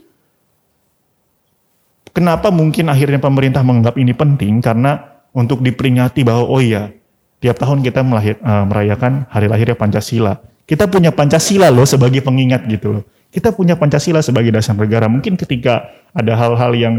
Kenapa 2.14 2.54
mungkin 2.54 2.86
akhirnya 2.86 3.18
pemerintah 3.18 3.66
menganggap 3.66 3.98
ini 3.98 4.14
penting? 4.14 4.62
Karena 4.62 5.02
untuk 5.34 5.58
diperingati 5.66 6.22
bahwa 6.22 6.46
oh 6.46 6.62
iya, 6.62 6.94
tiap 7.42 7.58
tahun 7.58 7.82
kita 7.82 8.06
melahir, 8.06 8.38
eh, 8.38 8.64
merayakan 8.70 9.26
hari 9.34 9.50
lahirnya 9.50 9.74
Pancasila. 9.74 10.38
Kita 10.62 10.86
punya 10.86 11.10
Pancasila 11.10 11.74
loh 11.74 11.82
sebagai 11.82 12.22
pengingat 12.22 12.70
gitu 12.70 12.88
loh. 12.94 13.04
Kita 13.34 13.50
punya 13.50 13.74
Pancasila 13.74 14.22
sebagai 14.22 14.54
dasar 14.54 14.78
negara. 14.78 15.10
Mungkin 15.10 15.34
ketika 15.34 15.90
ada 16.14 16.38
hal-hal 16.38 16.70
yang 16.78 16.94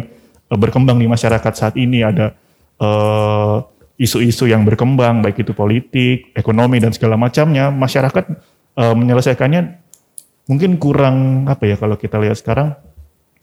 berkembang 0.51 1.01
di 1.01 1.07
masyarakat 1.09 1.53
saat 1.55 1.75
ini 1.79 2.05
ada 2.05 2.35
eh, 2.77 3.57
isu-isu 3.95 4.45
yang 4.45 4.67
berkembang 4.67 5.23
baik 5.23 5.41
itu 5.41 5.55
politik, 5.55 6.35
ekonomi 6.35 6.77
dan 6.83 6.91
segala 6.91 7.15
macamnya, 7.15 7.71
masyarakat 7.71 8.25
eh, 8.77 8.95
menyelesaikannya 8.95 9.61
mungkin 10.45 10.77
kurang 10.77 11.49
apa 11.49 11.65
ya 11.65 11.75
kalau 11.81 11.97
kita 11.97 12.21
lihat 12.21 12.37
sekarang 12.37 12.77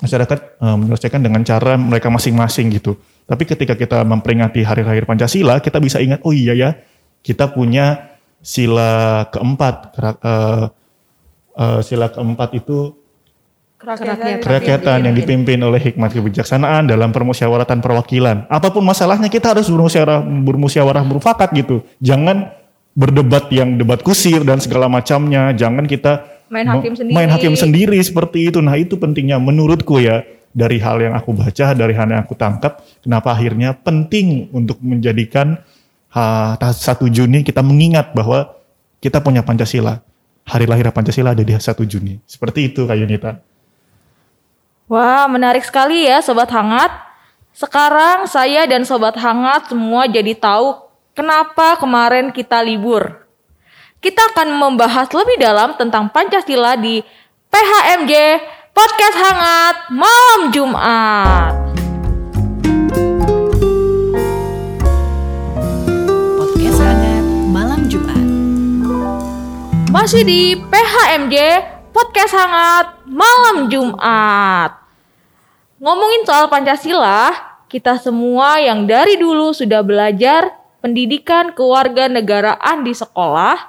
masyarakat 0.02 0.38
eh, 0.58 0.76
menyelesaikan 0.76 1.22
dengan 1.22 1.42
cara 1.46 1.78
mereka 1.78 2.10
masing-masing 2.10 2.74
gitu. 2.74 2.98
Tapi 3.22 3.46
ketika 3.46 3.78
kita 3.78 4.02
memperingati 4.02 4.66
hari 4.66 4.82
lahir 4.82 5.06
Pancasila, 5.06 5.62
kita 5.62 5.78
bisa 5.78 6.02
ingat, 6.02 6.20
oh 6.26 6.34
iya 6.34 6.52
ya, 6.58 6.74
kita 7.22 7.54
punya 7.54 8.18
sila 8.42 9.24
keempat. 9.30 9.74
Eh, 10.02 10.64
eh, 11.54 11.80
sila 11.86 12.10
keempat 12.10 12.50
itu 12.58 13.01
Kerakyatan. 13.82 14.38
kerakyatan 14.38 14.98
yang 15.02 15.14
dipimpin 15.14 15.58
oleh 15.58 15.82
hikmat 15.82 16.14
kebijaksanaan 16.14 16.86
dalam 16.86 17.10
permusyawaratan 17.10 17.82
perwakilan. 17.82 18.46
Apa 18.46 18.70
pun 18.70 18.86
masalahnya 18.86 19.26
kita 19.26 19.50
harus 19.58 19.66
bermusyawarah, 19.66 20.22
bermusyawarah 20.22 21.02
berfakat 21.02 21.50
gitu. 21.58 21.82
Jangan 21.98 22.54
berdebat 22.94 23.50
yang 23.50 23.74
debat 23.74 23.98
kusir 23.98 24.46
dan 24.46 24.62
segala 24.62 24.86
macamnya. 24.86 25.50
Jangan 25.50 25.90
kita 25.90 26.22
Main 26.46 26.68
hakim 26.68 26.94
sendiri. 26.94 27.16
main 27.16 27.30
hakim 27.32 27.54
sendiri 27.58 27.98
seperti 27.98 28.54
itu. 28.54 28.62
Nah 28.62 28.78
itu 28.78 28.94
pentingnya 29.00 29.42
menurutku 29.42 29.98
ya 29.98 30.22
dari 30.52 30.78
hal 30.78 31.00
yang 31.00 31.16
aku 31.16 31.32
baca, 31.34 31.72
dari 31.72 31.96
hal 31.96 32.06
yang 32.06 32.22
aku 32.22 32.36
tangkap, 32.36 32.84
kenapa 33.00 33.32
akhirnya 33.32 33.72
penting 33.72 34.52
untuk 34.52 34.76
menjadikan 34.84 35.56
ha, 36.12 36.54
ta- 36.60 36.76
1 36.76 37.08
Juni 37.08 37.40
kita 37.40 37.64
mengingat 37.64 38.12
bahwa 38.12 38.52
kita 39.00 39.18
punya 39.24 39.42
Pancasila. 39.42 40.04
Hari 40.44 40.68
lahir 40.68 40.86
Pancasila 40.92 41.32
ada 41.32 41.40
di 41.40 41.50
1 41.50 41.82
Juni. 41.88 42.20
Seperti 42.28 42.68
itu 42.70 42.84
Kak 42.84 43.00
Yunita. 43.00 43.40
Wah, 44.90 45.30
menarik 45.30 45.62
sekali 45.62 46.10
ya 46.10 46.18
Sobat 46.18 46.50
Hangat. 46.50 46.90
Sekarang 47.54 48.26
saya 48.26 48.66
dan 48.66 48.82
Sobat 48.82 49.14
Hangat 49.14 49.70
semua 49.70 50.10
jadi 50.10 50.34
tahu 50.34 50.74
kenapa 51.14 51.78
kemarin 51.78 52.34
kita 52.34 52.58
libur. 52.64 53.22
Kita 54.02 54.34
akan 54.34 54.58
membahas 54.58 55.06
lebih 55.14 55.38
dalam 55.38 55.78
tentang 55.78 56.10
Pancasila 56.10 56.74
di 56.74 56.98
PHMJ 57.52 58.12
podcast 58.74 59.16
hangat 59.20 59.76
malam 59.94 60.50
Jumat. 60.50 61.54
Podcast 66.34 66.78
hangat 66.82 67.24
malam 67.46 67.80
Jumat. 67.86 68.26
Masih 69.94 70.26
di 70.26 70.58
PHMJ 70.58 71.36
podcast 71.92 72.32
hangat 72.32 73.04
malam 73.04 73.68
Jumat. 73.68 74.80
Ngomongin 75.76 76.24
soal 76.24 76.48
Pancasila, 76.48 77.30
kita 77.68 78.00
semua 78.00 78.56
yang 78.64 78.88
dari 78.88 79.20
dulu 79.20 79.52
sudah 79.52 79.84
belajar 79.84 80.56
pendidikan 80.80 81.52
kewarganegaraan 81.52 82.80
di 82.82 82.96
sekolah, 82.96 83.60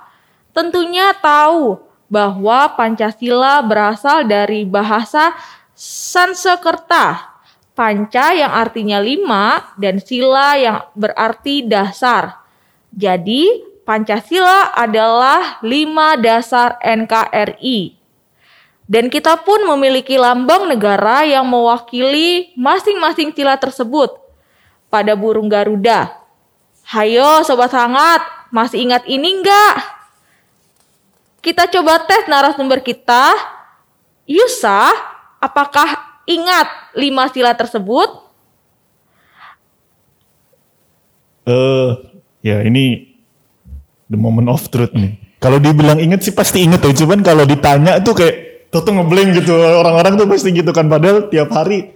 tentunya 0.56 1.12
tahu 1.20 1.77
bahwa 2.08 2.72
Pancasila 2.80 3.60
berasal 3.62 4.24
dari 4.24 4.63
bahasa 4.63 5.36
Sanskerta. 5.75 7.36
Panca 7.74 8.38
yang 8.38 8.53
artinya 8.53 9.01
lima 9.01 9.74
dan 9.82 9.98
sila 9.98 10.53
yang 10.62 10.86
berarti 10.94 11.65
dasar. 11.65 12.46
Jadi, 12.94 13.65
Pancasila 13.82 14.77
adalah 14.77 15.58
lima 15.65 16.13
dasar 16.13 16.77
NKRI. 16.86 18.02
Dan 18.84 19.08
kita 19.08 19.40
pun 19.40 19.63
memiliki 19.63 20.20
lambang 20.20 20.68
negara 20.68 21.24
yang 21.24 21.48
mewakili 21.48 22.52
masing-masing 22.60 23.32
sila 23.32 23.56
tersebut 23.56 24.12
pada 24.92 25.16
burung 25.16 25.48
Garuda. 25.48 26.20
Hayo 26.84 27.42
sobat 27.48 27.72
hangat, 27.72 28.22
masih 28.52 28.84
ingat 28.84 29.08
ini 29.08 29.40
enggak? 29.40 29.75
Kita 31.40 31.68
coba 31.72 32.04
tes 32.04 32.28
narasumber 32.28 32.84
kita. 32.84 33.32
Yusa, 34.28 34.92
apakah 35.40 36.20
ingat 36.28 36.68
lima 36.96 37.28
sila 37.32 37.56
tersebut? 37.56 38.08
Eh, 41.44 41.90
ya 42.40 42.63
ini 42.63 43.16
the 44.08 44.16
moment 44.16 44.48
of 44.48 44.63
truth 44.72 44.96
nih. 44.96 45.20
Kalau 45.44 45.60
dibilang 45.60 46.00
inget 46.00 46.24
sih 46.24 46.32
pasti 46.32 46.63
inget 46.63 46.80
tuh, 46.80 46.96
cuman 46.96 47.20
kalau 47.20 47.44
ditanya 47.44 48.00
tuh 48.00 48.16
kayak 48.16 48.52
tuh 48.74 48.82
tuh 48.82 48.94
ngeblank 48.98 49.38
gitu. 49.38 49.53
Orang-orang 49.53 50.18
tuh 50.18 50.25
pasti 50.25 50.50
gitu 50.50 50.74
kan. 50.74 50.89
Padahal 50.89 51.30
tiap 51.30 51.53
hari 51.53 51.94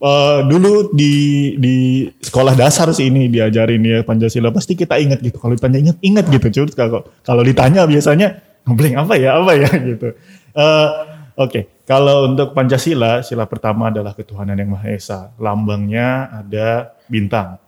eh, 0.00 0.38
dulu 0.48 0.90
di 0.96 1.12
di 1.60 1.76
sekolah 2.18 2.56
dasar 2.56 2.88
sih 2.90 3.12
ini 3.12 3.28
diajarin 3.28 3.84
ya 3.84 4.00
Pancasila 4.00 4.48
pasti 4.48 4.72
kita 4.72 4.96
inget 4.96 5.20
gitu. 5.20 5.36
Kalau 5.36 5.52
ditanya 5.52 5.78
inget 5.78 5.96
inget 6.00 6.24
gitu. 6.32 6.46
Cuma 6.64 6.72
kalau 6.72 7.00
kalau 7.20 7.42
ditanya 7.44 7.84
biasanya 7.84 8.40
ngeblank 8.64 8.96
apa 8.96 9.14
ya 9.14 9.30
apa 9.36 9.52
ya 9.52 9.70
gitu. 9.92 10.08
Eh, 10.56 10.90
Oke, 11.36 11.84
kalau 11.84 12.32
untuk 12.32 12.56
Pancasila, 12.56 13.20
sila 13.20 13.44
pertama 13.44 13.92
adalah 13.92 14.16
ketuhanan 14.16 14.56
yang 14.56 14.72
Maha 14.72 14.88
Esa. 14.88 15.36
Lambangnya 15.36 16.32
ada 16.32 16.96
bintang. 17.12 17.60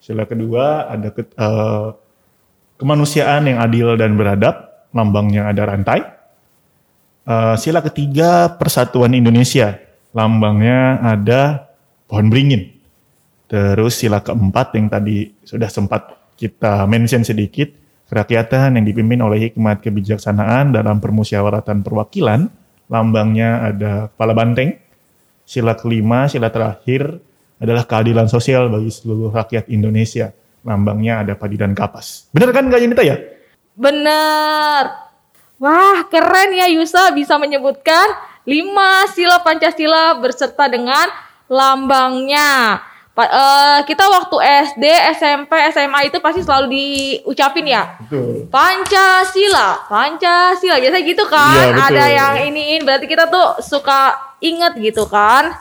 Sila 0.00 0.24
kedua 0.24 0.88
ada 0.88 1.12
ke- 1.12 1.28
eh, 1.28 1.88
kemanusiaan 2.80 3.44
yang 3.44 3.60
adil 3.60 3.92
dan 4.00 4.16
beradab, 4.16 4.88
lambangnya 4.96 5.52
ada 5.52 5.68
rantai. 5.68 6.00
Eh, 7.28 7.56
sila 7.60 7.84
ketiga 7.84 8.56
persatuan 8.56 9.12
Indonesia, 9.12 9.76
lambangnya 10.16 10.96
ada 11.04 11.68
pohon 12.08 12.32
beringin. 12.32 12.72
Terus 13.44 14.00
sila 14.00 14.24
keempat 14.24 14.72
yang 14.80 14.88
tadi 14.88 15.28
sudah 15.44 15.68
sempat 15.68 16.32
kita 16.40 16.88
mention 16.88 17.28
sedikit, 17.28 17.68
kerakyatan 18.08 18.80
yang 18.80 18.84
dipimpin 18.88 19.20
oleh 19.20 19.52
hikmat 19.52 19.84
kebijaksanaan 19.84 20.72
dalam 20.72 21.04
permusyawaratan 21.04 21.84
perwakilan, 21.84 22.48
lambangnya 22.88 23.76
ada 23.76 23.92
kepala 24.08 24.32
banteng. 24.32 24.80
Sila 25.44 25.76
kelima, 25.76 26.32
sila 26.32 26.48
terakhir 26.48 27.12
adalah 27.60 27.84
keadilan 27.84 28.32
sosial 28.32 28.72
bagi 28.72 28.88
seluruh 28.88 29.28
rakyat 29.36 29.68
Indonesia. 29.68 30.32
Lambangnya 30.64 31.28
ada 31.28 31.36
padi 31.36 31.60
dan 31.60 31.76
kapas. 31.76 32.32
Bener 32.32 32.56
kan 32.56 32.72
Kak 32.72 32.80
Yunita 32.80 33.04
ya? 33.04 33.20
Bener. 33.76 35.07
Wah, 35.58 36.06
keren 36.06 36.54
ya 36.54 36.70
Yusa 36.70 37.10
bisa 37.10 37.34
menyebutkan 37.34 38.06
lima 38.46 39.04
sila 39.10 39.42
Pancasila 39.42 40.14
berserta 40.22 40.70
dengan 40.70 41.10
lambangnya. 41.50 42.78
Pa- 43.18 43.26
eh, 43.26 43.78
kita 43.82 44.06
waktu 44.06 44.36
SD, 44.70 44.84
SMP, 45.18 45.50
SMA 45.74 46.06
itu 46.06 46.22
pasti 46.22 46.46
selalu 46.46 46.66
diucapin 46.70 47.66
ya. 47.66 47.98
Betul. 48.06 48.46
Pancasila, 48.46 49.90
Pancasila. 49.90 50.78
Biasanya 50.78 51.02
gitu 51.02 51.24
kan. 51.26 51.50
Iya, 51.58 51.66
betul. 51.74 51.86
Ada 51.90 52.04
yang 52.06 52.34
iniin 52.54 52.86
berarti 52.86 53.10
kita 53.10 53.26
tuh 53.26 53.58
suka 53.58 54.14
inget 54.38 54.78
gitu 54.78 55.10
kan. 55.10 55.58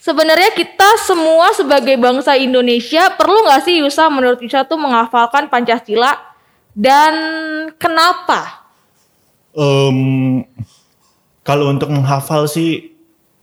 Sebenarnya 0.00 0.56
kita 0.56 0.88
semua 1.04 1.52
sebagai 1.52 2.00
bangsa 2.00 2.36
Indonesia 2.40 3.12
perlu 3.12 3.44
nggak 3.44 3.68
sih 3.68 3.84
Yusa 3.84 4.08
menurut 4.08 4.40
Yusa 4.40 4.64
tuh 4.64 4.80
menghafalkan 4.80 5.52
Pancasila 5.52 6.16
dan 6.74 7.14
kenapa? 7.78 8.66
Em, 9.54 10.42
kalau 11.46 11.70
untuk 11.70 11.88
menghafal 11.94 12.50
sih 12.50 12.94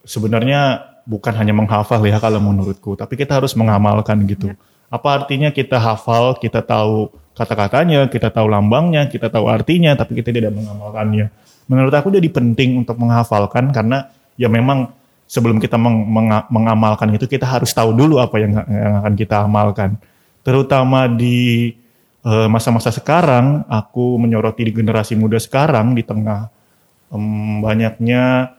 sebenarnya 0.04 0.84
bukan 1.08 1.34
hanya 1.40 1.56
menghafal 1.56 2.04
ya 2.04 2.20
kalau 2.20 2.44
menurutku, 2.44 3.00
tapi 3.00 3.16
kita 3.16 3.40
harus 3.40 3.56
mengamalkan 3.56 4.20
gitu. 4.28 4.52
Apa 4.92 5.24
artinya 5.24 5.50
kita 5.56 5.80
hafal, 5.80 6.36
kita 6.36 6.60
tahu 6.60 7.08
kata-katanya, 7.32 8.12
kita 8.12 8.28
tahu 8.28 8.52
lambangnya, 8.52 9.08
kita 9.08 9.32
tahu 9.32 9.48
artinya, 9.48 9.96
tapi 9.96 10.20
kita 10.20 10.36
tidak 10.36 10.52
mengamalkannya. 10.52 11.32
Menurut 11.72 11.94
aku 11.96 12.12
jadi 12.12 12.28
penting 12.28 12.84
untuk 12.84 13.00
menghafalkan 13.00 13.72
karena 13.72 14.12
ya 14.36 14.52
memang 14.52 14.92
sebelum 15.32 15.64
kita 15.64 15.80
meng- 15.80 16.12
menga- 16.12 16.48
mengamalkan 16.52 17.08
itu 17.16 17.24
kita 17.24 17.48
harus 17.48 17.72
tahu 17.72 17.96
dulu 17.96 18.20
apa 18.20 18.36
yang, 18.44 18.52
yang 18.68 18.94
akan 19.00 19.14
kita 19.16 19.48
amalkan. 19.48 19.96
Terutama 20.44 21.08
di 21.08 21.72
masa-masa 22.22 22.94
sekarang, 22.94 23.66
aku 23.66 24.22
menyoroti 24.22 24.70
di 24.70 24.74
generasi 24.78 25.18
muda 25.18 25.42
sekarang 25.42 25.98
di 25.98 26.06
tengah 26.06 26.54
em, 27.10 27.60
banyaknya 27.66 28.54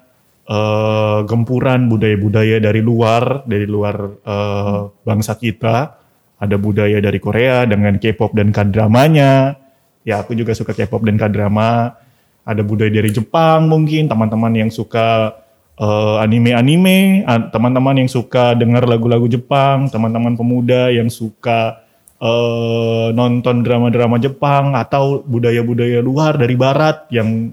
eh, 0.50 1.20
gempuran 1.26 1.86
budaya-budaya 1.86 2.58
dari 2.58 2.82
luar, 2.82 3.46
dari 3.46 3.66
luar 3.66 3.96
eh, 4.18 4.80
bangsa 5.06 5.38
kita. 5.38 5.98
Ada 6.42 6.58
budaya 6.58 6.98
dari 6.98 7.22
Korea 7.22 7.62
dengan 7.70 8.02
K-pop 8.02 8.34
dan 8.34 8.50
K-dramanya. 8.50 9.54
Ya, 10.02 10.18
aku 10.18 10.34
juga 10.34 10.58
suka 10.58 10.74
K-pop 10.74 11.06
dan 11.06 11.14
K-drama. 11.14 11.94
Ada 12.42 12.66
budaya 12.66 12.90
dari 12.90 13.14
Jepang 13.14 13.70
mungkin, 13.70 14.10
teman-teman 14.10 14.50
yang 14.50 14.70
suka 14.74 15.38
eh, 15.78 16.16
anime-anime, 16.18 17.22
teman-teman 17.54 18.02
yang 18.02 18.10
suka 18.10 18.58
dengar 18.58 18.90
lagu-lagu 18.90 19.30
Jepang, 19.30 19.86
teman-teman 19.86 20.34
pemuda 20.34 20.90
yang 20.90 21.06
suka 21.06 21.81
eh, 22.22 23.08
nonton 23.10 23.66
drama-drama 23.66 24.22
Jepang 24.22 24.78
atau 24.78 25.26
budaya-budaya 25.26 25.98
luar 25.98 26.38
dari 26.38 26.54
barat 26.54 27.10
yang 27.10 27.50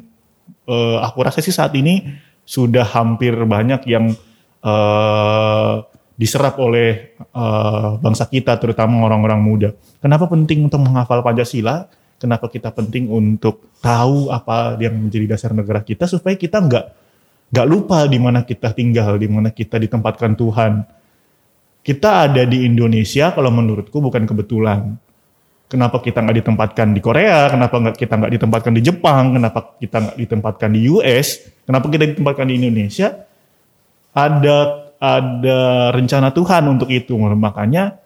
eh, 0.69 0.97
aku 1.01 1.19
rasa 1.25 1.41
sih 1.41 1.53
saat 1.53 1.73
ini 1.73 2.05
sudah 2.45 2.85
hampir 2.85 3.33
banyak 3.33 3.81
yang 3.89 4.13
eh, 4.61 5.73
diserap 6.19 6.61
oleh 6.61 7.17
eh, 7.17 7.89
bangsa 7.97 8.29
kita 8.29 8.61
terutama 8.61 9.09
orang-orang 9.09 9.41
muda. 9.41 9.69
Kenapa 9.97 10.29
penting 10.29 10.69
untuk 10.69 10.85
menghafal 10.85 11.25
Pancasila? 11.25 11.89
Kenapa 12.19 12.51
kita 12.51 12.75
penting 12.75 13.07
untuk 13.07 13.71
tahu 13.79 14.27
apa 14.27 14.75
yang 14.75 15.07
menjadi 15.07 15.39
dasar 15.39 15.55
negara 15.55 15.79
kita 15.79 16.03
supaya 16.03 16.35
kita 16.35 16.59
nggak 16.59 16.85
nggak 17.49 17.67
lupa 17.67 18.05
di 18.05 18.19
mana 18.19 18.43
kita 18.43 18.75
tinggal, 18.75 19.15
di 19.17 19.31
mana 19.31 19.49
kita 19.49 19.79
ditempatkan 19.79 20.35
Tuhan. 20.35 20.98
Kita 21.89 22.29
ada 22.29 22.45
di 22.45 22.69
Indonesia 22.69 23.33
kalau 23.33 23.49
menurutku 23.49 23.97
bukan 23.97 24.29
kebetulan. 24.29 24.93
Kenapa 25.65 25.97
kita 25.97 26.21
nggak 26.21 26.37
ditempatkan 26.45 26.93
di 26.93 27.01
Korea? 27.01 27.49
Kenapa 27.49 27.81
nggak 27.81 27.97
kita 27.97 28.13
nggak 28.13 28.33
ditempatkan 28.37 28.73
di 28.77 28.81
Jepang? 28.85 29.33
Kenapa 29.33 29.73
kita 29.81 29.97
nggak 29.97 30.17
ditempatkan 30.21 30.69
di 30.69 30.85
US? 30.85 31.49
Kenapa 31.65 31.89
kita 31.89 32.05
ditempatkan 32.13 32.45
di 32.45 32.61
Indonesia? 32.61 33.25
Ada 34.13 34.57
ada 35.01 35.59
rencana 35.89 36.29
Tuhan 36.29 36.69
untuk 36.69 36.93
itu. 36.93 37.17
Makanya 37.17 37.97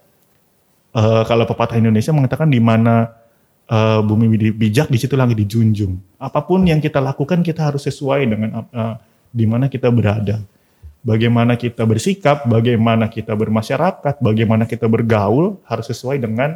eh, 0.96 1.24
kalau 1.28 1.44
pepatah 1.44 1.76
Indonesia 1.76 2.16
mengatakan 2.16 2.48
di 2.48 2.64
mana 2.64 3.12
eh, 3.68 4.00
bumi 4.00 4.32
bi- 4.32 4.56
bijak 4.56 4.88
di 4.88 4.96
situ 4.96 5.20
langit 5.20 5.36
dijunjung. 5.44 6.24
Apa 6.24 6.40
pun 6.48 6.64
yang 6.64 6.80
kita 6.80 7.04
lakukan 7.04 7.44
kita 7.44 7.68
harus 7.68 7.84
sesuai 7.84 8.32
dengan 8.32 8.64
eh, 8.64 8.96
di 9.28 9.44
mana 9.44 9.68
kita 9.68 9.92
berada. 9.92 10.40
Bagaimana 11.04 11.60
kita 11.60 11.84
bersikap, 11.84 12.48
bagaimana 12.48 13.12
kita 13.12 13.36
bermasyarakat, 13.36 14.24
bagaimana 14.24 14.64
kita 14.64 14.88
bergaul 14.88 15.60
harus 15.68 15.92
sesuai 15.92 16.24
dengan 16.24 16.56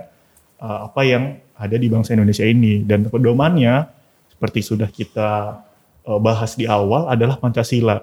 eh, 0.63 0.79
apa 0.88 1.03
yang 1.03 1.36
ada 1.60 1.75
di 1.75 1.91
bangsa 1.91 2.15
Indonesia 2.15 2.47
ini 2.47 2.79
dan 2.88 3.12
pedomannya 3.12 3.91
seperti 4.31 4.63
sudah 4.63 4.88
kita 4.88 5.60
eh, 6.07 6.19
bahas 6.23 6.55
di 6.55 6.63
awal 6.63 7.12
adalah 7.12 7.36
Pancasila. 7.36 7.99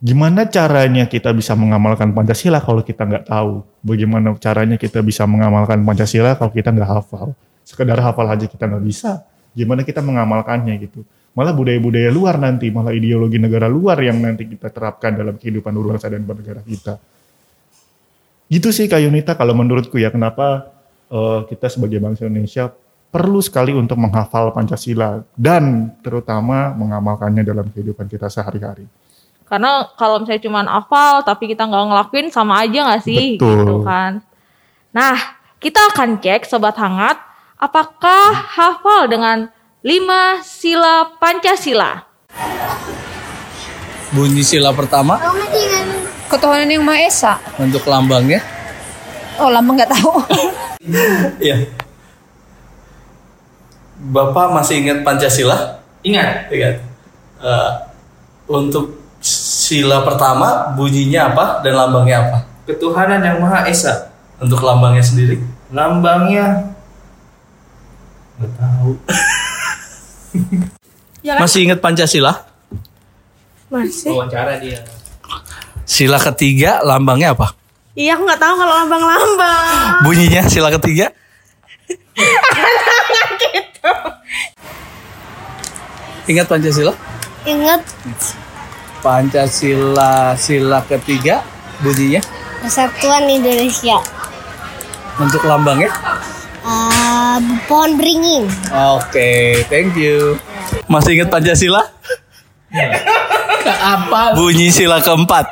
Gimana 0.00 0.48
caranya 0.48 1.04
kita 1.04 1.36
bisa 1.36 1.52
mengamalkan 1.52 2.16
Pancasila 2.16 2.56
kalau 2.64 2.80
kita 2.80 3.04
nggak 3.04 3.28
tahu? 3.28 3.60
Bagaimana 3.84 4.32
caranya 4.40 4.80
kita 4.80 5.04
bisa 5.04 5.28
mengamalkan 5.28 5.84
Pancasila 5.84 6.32
kalau 6.40 6.48
kita 6.48 6.72
nggak 6.72 6.88
hafal? 6.88 7.36
Sekedar 7.68 8.00
hafal 8.00 8.24
aja 8.24 8.48
kita 8.48 8.64
nggak 8.64 8.84
bisa. 8.88 9.20
Gimana 9.52 9.84
kita 9.84 10.00
mengamalkannya 10.00 10.80
gitu? 10.80 11.04
Malah 11.34 11.54
budaya-budaya 11.54 12.10
luar 12.10 12.36
nanti, 12.42 12.68
malah 12.74 12.90
ideologi 12.90 13.38
negara 13.38 13.70
luar 13.70 13.98
yang 14.02 14.18
nanti 14.18 14.46
kita 14.50 14.70
terapkan 14.70 15.14
dalam 15.14 15.38
kehidupan 15.38 15.70
berbangsa 15.70 16.10
dan 16.10 16.26
bernegara 16.26 16.62
kita. 16.66 16.98
Gitu 18.50 18.68
sih 18.74 18.90
Kak 18.90 18.98
Yunita 18.98 19.38
kalau 19.38 19.54
menurutku 19.54 19.94
ya 19.94 20.10
kenapa 20.10 20.74
uh, 21.06 21.46
kita 21.46 21.70
sebagai 21.70 22.02
bangsa 22.02 22.26
Indonesia 22.26 22.74
perlu 23.10 23.38
sekali 23.42 23.74
untuk 23.74 23.98
menghafal 23.98 24.54
Pancasila 24.54 25.22
dan 25.34 25.94
terutama 26.02 26.74
mengamalkannya 26.74 27.46
dalam 27.46 27.66
kehidupan 27.70 28.10
kita 28.10 28.26
sehari-hari. 28.30 28.86
Karena 29.50 29.82
kalau 29.98 30.22
misalnya 30.22 30.46
cuma 30.46 30.62
hafal 30.62 31.26
tapi 31.26 31.50
kita 31.50 31.66
nggak 31.66 31.86
ngelakuin 31.90 32.26
sama 32.30 32.62
aja 32.62 32.86
nggak 32.86 33.02
sih 33.02 33.34
Betul. 33.34 33.54
gitu 33.58 33.76
kan. 33.82 34.22
Nah, 34.94 35.14
kita 35.58 35.90
akan 35.90 36.22
cek 36.22 36.46
sobat 36.46 36.78
hangat 36.78 37.18
apakah 37.58 38.30
hafal 38.30 39.10
dengan 39.10 39.50
lima 39.80 40.44
sila 40.44 41.16
Pancasila. 41.16 42.04
Bunyi 44.10 44.42
sila 44.42 44.74
pertama 44.74 45.16
Ketuhanan 46.30 46.68
yang 46.68 46.84
Maha 46.86 47.06
Esa. 47.06 47.32
untuk 47.58 47.82
lambangnya. 47.88 48.38
Oh, 49.40 49.50
lama 49.50 49.66
nggak 49.72 49.90
tahu. 49.90 50.12
Iya. 51.44 51.68
Bapak 54.00 54.56
masih 54.56 54.80
ingat 54.80 55.04
Pancasila? 55.04 55.84
Ingat. 56.00 56.48
Ingat. 56.48 56.80
Eh, 57.44 57.72
untuk 58.48 58.96
sila 59.20 60.00
pertama 60.00 60.72
bunyinya 60.72 61.28
apa 61.28 61.60
dan 61.60 61.76
lambangnya 61.76 62.16
apa? 62.24 62.38
Ketuhanan 62.64 63.20
yang 63.20 63.44
Maha 63.44 63.68
Esa. 63.68 64.08
Untuk 64.40 64.64
lambangnya 64.64 65.04
sendiri? 65.04 65.36
Lambangnya 65.68 66.72
nggak 68.40 68.52
tahu. 68.56 68.92
Masih 71.22 71.66
ingat 71.68 71.80
Pancasila? 71.82 72.46
Masih. 73.70 74.10
Wawancara 74.10 74.58
dia. 74.58 74.82
Sila 75.84 76.18
ketiga 76.18 76.80
lambangnya 76.82 77.34
apa? 77.34 77.54
Iya, 77.98 78.14
aku 78.14 78.22
nggak 78.24 78.40
tahu 78.40 78.54
kalau 78.56 78.74
lambang-lambang. 78.86 80.06
Bunyinya 80.06 80.46
sila 80.46 80.70
ketiga? 80.70 81.10
Ingat 86.30 86.46
Pancasila? 86.46 86.94
Ingat 87.42 87.82
Pancasila 89.02 90.36
sila 90.36 90.84
ketiga 90.86 91.42
bunyinya 91.80 92.20
Persatuan 92.60 93.24
Indonesia. 93.26 93.96
untuk 95.16 95.42
lambangnya? 95.44 95.88
Uh, 96.60 97.38
pohon 97.64 97.96
beringin. 97.96 98.44
Oke, 98.96 99.64
thank 99.66 99.96
you. 99.96 100.36
Masih 100.86 101.16
ingat 101.16 101.32
Pancasila? 101.32 101.88
Apa? 103.64 104.36
Bunyi 104.36 104.68
sila 104.68 105.00
keempat. 105.00 105.46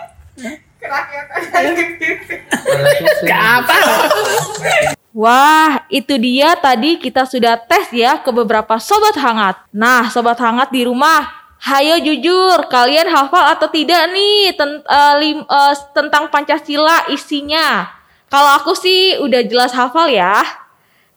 Wah, 5.13 5.83
itu 5.91 6.15
dia 6.21 6.55
tadi 6.55 7.01
kita 7.01 7.27
sudah 7.27 7.59
tes 7.59 7.91
ya 7.91 8.21
ke 8.23 8.31
beberapa 8.31 8.79
sobat 8.79 9.17
hangat. 9.19 9.59
Nah, 9.75 10.07
sobat 10.13 10.39
hangat 10.39 10.71
di 10.71 10.87
rumah, 10.87 11.27
hayo 11.59 11.99
jujur, 11.99 12.69
kalian 12.71 13.11
hafal 13.11 13.51
atau 13.51 13.67
tidak 13.67 14.13
nih 14.15 14.55
ten- 14.55 14.85
eh, 14.85 15.15
lim- 15.19 15.49
eh, 15.49 15.75
tentang 15.91 16.31
Pancasila 16.31 17.11
isinya? 17.11 17.91
Kalau 18.29 18.61
aku 18.61 18.77
sih 18.77 19.17
udah 19.19 19.43
jelas 19.43 19.73
hafal 19.73 20.07
ya. 20.07 20.39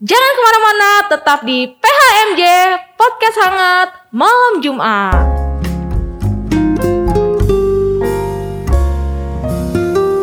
Jangan 0.02 0.32
ke 0.34 0.42
mana-mana, 0.42 0.90
tetap 1.14 1.40
di 1.46 1.78
PHMJ 1.78 2.42
Podcast 2.98 3.38
Hangat 3.38 3.90
Malam 4.10 4.58
Jumat. 4.58 5.14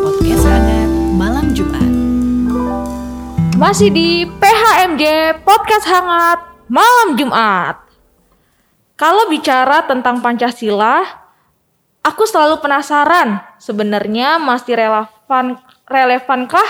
Podcast 0.03 0.43
hangat 0.51 0.91
malam 1.15 1.55
Jumat. 1.55 1.87
Masih 3.55 3.87
di 3.87 4.27
PHMJ 4.27 5.03
Podcast 5.47 5.87
Hangat 5.87 6.43
Malam 6.67 7.15
Jumat. 7.15 7.79
Kalau 8.99 9.31
bicara 9.31 9.87
tentang 9.87 10.19
Pancasila, 10.19 11.07
aku 12.03 12.27
selalu 12.27 12.59
penasaran 12.59 13.39
sebenarnya 13.63 14.43
masih 14.43 14.75
relevan 14.75 15.55
relevankah 15.87 16.67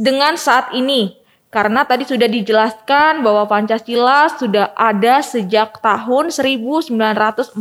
dengan 0.00 0.40
saat 0.40 0.72
ini? 0.72 1.20
Karena 1.52 1.84
tadi 1.84 2.08
sudah 2.08 2.24
dijelaskan 2.32 3.20
bahwa 3.20 3.44
Pancasila 3.44 4.32
sudah 4.40 4.72
ada 4.72 5.20
sejak 5.20 5.84
tahun 5.84 6.32
1945. 6.32 7.60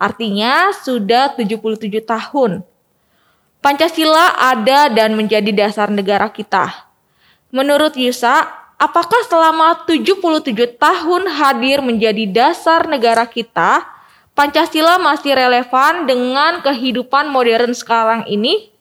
Artinya 0.00 0.72
sudah 0.72 1.36
77 1.36 2.00
tahun. 2.08 2.64
Pancasila 3.60 4.32
ada 4.40 4.88
dan 4.88 5.12
menjadi 5.12 5.52
dasar 5.52 5.92
negara 5.92 6.32
kita. 6.32 6.88
Menurut 7.52 7.92
Yusa, 8.00 8.48
apakah 8.80 9.28
selama 9.28 9.84
77 9.84 10.80
tahun 10.80 11.22
hadir 11.28 11.84
menjadi 11.84 12.24
dasar 12.32 12.88
negara 12.88 13.28
kita, 13.28 13.84
Pancasila 14.32 14.96
masih 14.96 15.36
relevan 15.36 16.08
dengan 16.08 16.64
kehidupan 16.64 17.28
modern 17.28 17.76
sekarang 17.76 18.24
ini? 18.24 18.72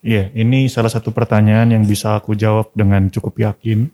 Iya, 0.00 0.32
ini 0.32 0.64
salah 0.72 0.88
satu 0.88 1.12
pertanyaan 1.12 1.76
yang 1.76 1.84
bisa 1.84 2.16
aku 2.16 2.32
jawab 2.32 2.72
dengan 2.72 3.12
cukup 3.12 3.36
yakin. 3.36 3.92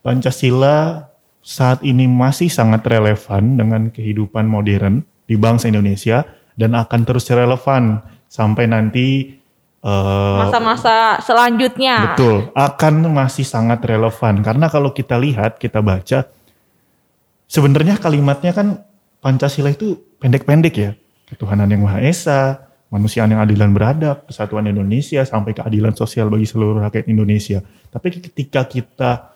Pancasila 0.00 1.08
saat 1.44 1.84
ini 1.84 2.08
masih 2.08 2.48
sangat 2.48 2.80
relevan 2.88 3.60
dengan 3.60 3.92
kehidupan 3.92 4.48
modern 4.48 5.04
di 5.28 5.36
bangsa 5.36 5.68
Indonesia 5.68 6.24
dan 6.56 6.72
akan 6.72 7.00
terus 7.04 7.28
relevan 7.28 8.00
sampai 8.26 8.64
nanti 8.72 9.36
eh, 9.84 10.38
Masa-masa 10.48 11.20
selanjutnya. 11.20 12.16
Betul, 12.16 12.48
akan 12.56 13.12
masih 13.12 13.44
sangat 13.44 13.84
relevan 13.84 14.40
karena 14.40 14.72
kalau 14.72 14.96
kita 14.96 15.20
lihat, 15.20 15.60
kita 15.60 15.84
baca 15.84 16.24
sebenarnya 17.52 18.00
kalimatnya 18.00 18.56
kan 18.56 18.68
Pancasila 19.20 19.68
itu 19.70 20.00
pendek-pendek 20.18 20.74
ya. 20.74 20.96
Ketuhanan 21.28 21.68
yang 21.70 21.84
Maha 21.84 22.00
Esa, 22.02 22.71
manusia 22.92 23.24
yang 23.24 23.40
adil 23.40 23.56
dan 23.56 23.72
beradab, 23.72 24.28
kesatuan 24.28 24.68
Indonesia 24.68 25.24
sampai 25.24 25.56
keadilan 25.56 25.96
sosial 25.96 26.28
bagi 26.28 26.44
seluruh 26.44 26.84
rakyat 26.84 27.08
Indonesia. 27.08 27.64
Tapi 27.88 28.20
ketika 28.20 28.68
kita 28.68 29.32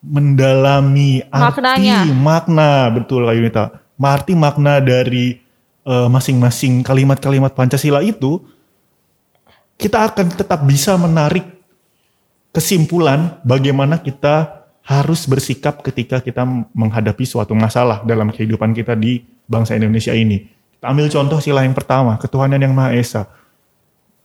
mendalami 0.00 1.20
arti 1.28 1.60
Maknanya. 1.60 1.98
makna 2.16 2.88
betul 2.88 3.28
Kak 3.28 3.36
Yunita. 3.36 3.64
Arti 4.00 4.32
makna 4.32 4.80
dari 4.80 5.36
eh, 5.84 6.08
masing-masing 6.08 6.80
kalimat-kalimat 6.80 7.52
Pancasila 7.52 8.00
itu 8.00 8.40
kita 9.76 10.08
akan 10.08 10.32
tetap 10.32 10.64
bisa 10.64 10.96
menarik 10.96 11.44
kesimpulan 12.56 13.36
bagaimana 13.44 14.00
kita 14.00 14.64
harus 14.86 15.28
bersikap 15.28 15.84
ketika 15.84 16.24
kita 16.24 16.46
menghadapi 16.72 17.28
suatu 17.28 17.52
masalah 17.52 18.00
dalam 18.06 18.32
kehidupan 18.32 18.72
kita 18.72 18.96
di 18.96 19.20
bangsa 19.44 19.76
Indonesia 19.76 20.16
ini. 20.16 20.55
Ambil 20.86 21.10
contoh 21.10 21.42
sila 21.42 21.66
yang 21.66 21.74
pertama, 21.74 22.14
ketuhanan 22.16 22.62
yang 22.62 22.72
Maha 22.72 22.94
Esa. 22.94 23.26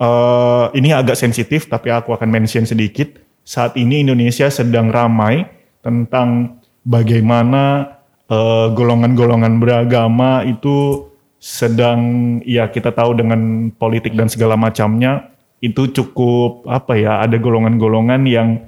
Eh, 0.01 0.65
ini 0.81 0.89
agak 0.93 1.13
sensitif 1.13 1.69
tapi 1.69 1.93
aku 1.93 2.13
akan 2.13 2.29
mention 2.29 2.65
sedikit. 2.65 3.21
Saat 3.45 3.77
ini 3.77 4.01
Indonesia 4.01 4.49
sedang 4.49 4.89
ramai 4.93 5.45
tentang 5.81 6.61
bagaimana 6.85 7.97
eh, 8.25 8.67
golongan-golongan 8.73 9.61
beragama 9.61 10.41
itu 10.45 11.09
sedang 11.41 12.37
ya 12.45 12.69
kita 12.69 12.93
tahu 12.93 13.17
dengan 13.17 13.73
politik 13.73 14.13
dan 14.13 14.29
segala 14.29 14.53
macamnya 14.53 15.33
itu 15.57 15.89
cukup 15.89 16.69
apa 16.69 16.97
ya 16.97 17.21
ada 17.21 17.37
golongan-golongan 17.37 18.21
yang 18.29 18.61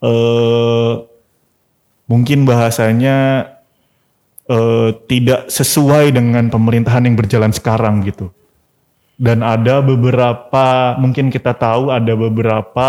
eh, 0.00 0.92
mungkin 2.08 2.44
bahasanya 2.44 3.48
eh, 4.48 4.90
tidak 5.08 5.48
sesuai 5.48 6.14
dengan 6.14 6.48
pemerintahan 6.48 7.04
yang 7.06 7.16
berjalan 7.16 7.52
sekarang 7.52 8.04
gitu 8.04 8.32
dan 9.14 9.46
ada 9.46 9.78
beberapa 9.78 10.98
mungkin 10.98 11.30
kita 11.30 11.54
tahu 11.54 11.90
ada 11.90 12.18
beberapa 12.18 12.88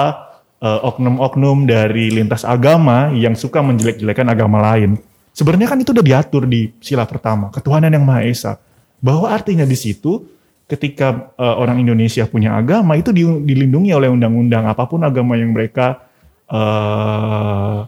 eh, 0.61 0.79
oknum-oknum 0.81 1.69
dari 1.69 2.09
lintas 2.09 2.41
agama 2.41 3.13
yang 3.13 3.37
suka 3.37 3.61
menjelek-jelekan 3.61 4.25
agama 4.33 4.61
lain. 4.73 4.97
Sebenarnya 5.35 5.67
kan 5.67 5.77
itu 5.83 5.91
udah 5.91 6.05
diatur 6.05 6.47
di 6.47 6.71
sila 6.79 7.03
pertama, 7.03 7.51
ketuhanan 7.51 7.91
yang 7.91 8.07
Maha 8.07 8.23
Esa. 8.23 8.55
Bahwa 9.03 9.29
artinya 9.29 9.67
di 9.67 9.77
situ 9.77 10.25
ketika 10.65 11.29
eh, 11.37 11.55
orang 11.61 11.77
Indonesia 11.77 12.25
punya 12.25 12.57
agama 12.57 12.97
itu 12.97 13.13
di- 13.13 13.43
dilindungi 13.45 13.93
oleh 13.93 14.09
undang-undang 14.09 14.65
apa 14.65 14.89
pun 14.89 15.05
agama 15.05 15.37
yang 15.37 15.53
mereka 15.53 16.09
eh, 16.49 17.79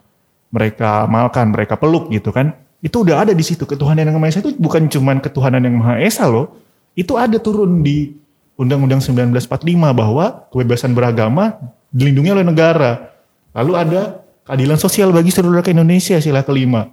mereka 0.47 1.09
amalkan, 1.09 1.49
mereka 1.49 1.75
peluk 1.81 2.13
gitu 2.13 2.29
kan. 2.29 2.53
Itu 2.87 3.03
udah 3.03 3.27
ada 3.27 3.35
di 3.35 3.43
situ 3.43 3.67
ketuhanan 3.67 4.07
yang 4.07 4.15
Maha 4.15 4.31
Esa 4.31 4.39
itu 4.39 4.55
bukan 4.55 4.87
cuman 4.87 5.19
ketuhanan 5.19 5.59
yang 5.59 5.75
Maha 5.75 5.99
Esa 5.99 6.23
loh. 6.23 6.55
Itu 6.95 7.19
ada 7.19 7.35
turun 7.35 7.83
di 7.83 8.15
Undang-Undang 8.55 9.03
1945 9.03 9.43
bahwa 9.91 10.47
kebebasan 10.47 10.95
beragama 10.95 11.59
dilindungi 11.91 12.31
oleh 12.31 12.47
negara. 12.47 13.11
Lalu 13.51 13.73
ada 13.75 14.01
keadilan 14.47 14.79
sosial 14.79 15.11
bagi 15.11 15.35
seluruh 15.35 15.59
rakyat 15.59 15.75
Indonesia 15.75 16.15
sila 16.23 16.47
kelima. 16.47 16.87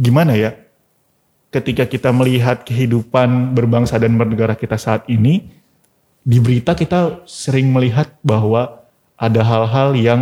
gimana 0.00 0.32
ya? 0.32 0.56
Ketika 1.52 1.84
kita 1.84 2.08
melihat 2.08 2.64
kehidupan 2.64 3.52
berbangsa 3.52 4.00
dan 4.00 4.16
bernegara 4.16 4.56
kita 4.56 4.80
saat 4.80 5.04
ini, 5.12 5.52
di 6.24 6.40
berita 6.40 6.72
kita 6.72 7.20
sering 7.28 7.68
melihat 7.68 8.16
bahwa 8.24 8.80
ada 9.20 9.44
hal-hal 9.44 9.92
yang 9.92 10.20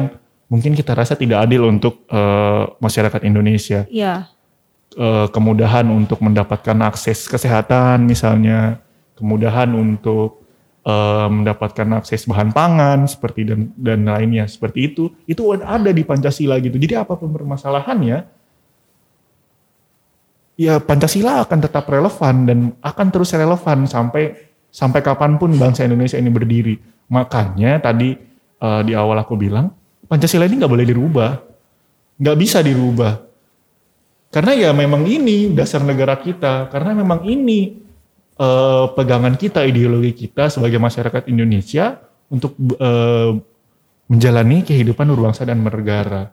mungkin 0.48 0.72
kita 0.72 0.96
rasa 0.96 1.14
tidak 1.14 1.44
adil 1.44 1.68
untuk 1.68 2.04
eh, 2.08 2.64
masyarakat 2.80 3.20
Indonesia. 3.24 3.84
Iya. 3.88 4.32
Eh, 4.98 5.26
kemudahan 5.30 5.86
untuk 5.92 6.24
mendapatkan 6.24 6.74
akses 6.88 7.28
kesehatan 7.28 8.08
misalnya, 8.08 8.80
kemudahan 9.14 9.70
untuk 9.76 10.42
eh, 10.82 11.28
mendapatkan 11.28 12.00
akses 12.00 12.24
bahan 12.24 12.50
pangan 12.50 13.04
seperti 13.04 13.46
dan 13.46 13.70
dan 13.76 14.08
lainnya 14.08 14.48
seperti 14.48 14.90
itu, 14.90 15.12
itu 15.28 15.54
ada 15.54 15.92
di 15.92 16.02
Pancasila 16.02 16.56
gitu. 16.58 16.80
Jadi 16.80 16.96
apa 16.96 17.14
pun 17.14 17.30
permasalahannya, 17.30 18.18
ya 20.58 20.74
Pancasila 20.82 21.46
akan 21.46 21.58
tetap 21.62 21.86
relevan 21.86 22.36
dan 22.48 22.58
akan 22.82 23.06
terus 23.14 23.30
relevan 23.36 23.86
sampai 23.86 24.34
sampai 24.72 25.00
kapan 25.04 25.38
pun 25.38 25.54
bangsa 25.54 25.86
Indonesia 25.86 26.18
ini 26.18 26.32
berdiri. 26.32 26.74
Makanya 27.12 27.78
tadi 27.78 28.18
eh, 28.58 28.80
di 28.82 28.92
awal 28.98 29.22
aku 29.22 29.38
bilang 29.38 29.77
Pancasila 30.08 30.48
ini 30.48 30.56
nggak 30.56 30.72
boleh 30.72 30.88
dirubah, 30.88 31.30
nggak 32.16 32.38
bisa 32.40 32.64
dirubah. 32.64 33.28
Karena 34.28 34.52
ya 34.56 34.70
memang 34.72 35.04
ini 35.04 35.52
dasar 35.52 35.84
negara 35.84 36.16
kita, 36.16 36.72
karena 36.72 36.96
memang 36.96 37.28
ini 37.28 37.76
eh, 38.36 38.84
pegangan 38.92 39.36
kita, 39.36 39.64
ideologi 39.68 40.26
kita 40.26 40.48
sebagai 40.48 40.80
masyarakat 40.80 41.28
Indonesia 41.28 42.00
untuk 42.32 42.56
eh, 42.58 43.32
menjalani 44.08 44.64
kehidupan 44.64 45.12
berbangsa 45.12 45.44
dan 45.44 45.60
bernegara. 45.60 46.32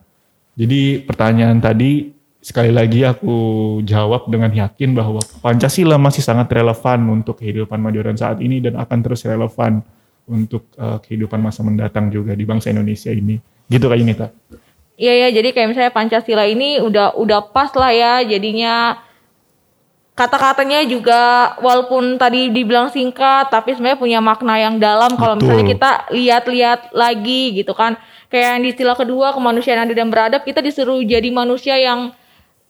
Jadi 0.56 1.04
pertanyaan 1.04 1.60
tadi 1.60 2.16
sekali 2.40 2.72
lagi 2.72 3.04
aku 3.04 3.36
jawab 3.84 4.32
dengan 4.32 4.56
yakin 4.56 4.96
bahwa 4.96 5.20
Pancasila 5.44 6.00
masih 6.00 6.24
sangat 6.24 6.48
relevan 6.56 7.04
untuk 7.12 7.44
kehidupan 7.44 7.82
modern 7.82 8.16
saat 8.16 8.40
ini 8.40 8.64
dan 8.64 8.80
akan 8.80 9.00
terus 9.04 9.28
relevan 9.28 9.84
untuk 10.32 10.72
eh, 10.80 11.00
kehidupan 11.04 11.44
masa 11.44 11.64
mendatang 11.64 12.08
juga 12.08 12.32
di 12.32 12.48
bangsa 12.48 12.72
Indonesia 12.72 13.12
ini. 13.12 13.55
Gitu 13.70 13.86
kayak 13.86 14.06
Nita. 14.06 14.28
Iya 14.96 15.28
ya, 15.28 15.28
jadi 15.36 15.52
kayak 15.52 15.68
misalnya 15.76 15.92
Pancasila 15.92 16.48
ini 16.48 16.80
udah 16.80 17.20
udah 17.20 17.52
pas 17.52 17.68
lah 17.76 17.92
ya 17.92 18.24
jadinya 18.24 19.04
kata-katanya 20.16 20.88
juga 20.88 21.54
walaupun 21.60 22.16
tadi 22.16 22.48
dibilang 22.48 22.88
singkat 22.88 23.52
tapi 23.52 23.76
sebenarnya 23.76 24.00
punya 24.00 24.20
makna 24.24 24.56
yang 24.56 24.80
dalam 24.80 25.20
kalau 25.20 25.36
misalnya 25.36 25.68
kita 25.76 25.92
lihat-lihat 26.16 26.96
lagi 26.96 27.52
gitu 27.52 27.76
kan. 27.76 28.00
Kayak 28.32 28.56
yang 28.56 28.62
di 28.64 28.70
istilah 28.72 28.96
kedua 28.96 29.36
kemanusiaan 29.36 29.84
adil 29.84 30.00
dan 30.00 30.08
beradab 30.08 30.48
kita 30.48 30.64
disuruh 30.64 31.04
jadi 31.04 31.28
manusia 31.36 31.76
yang 31.76 32.16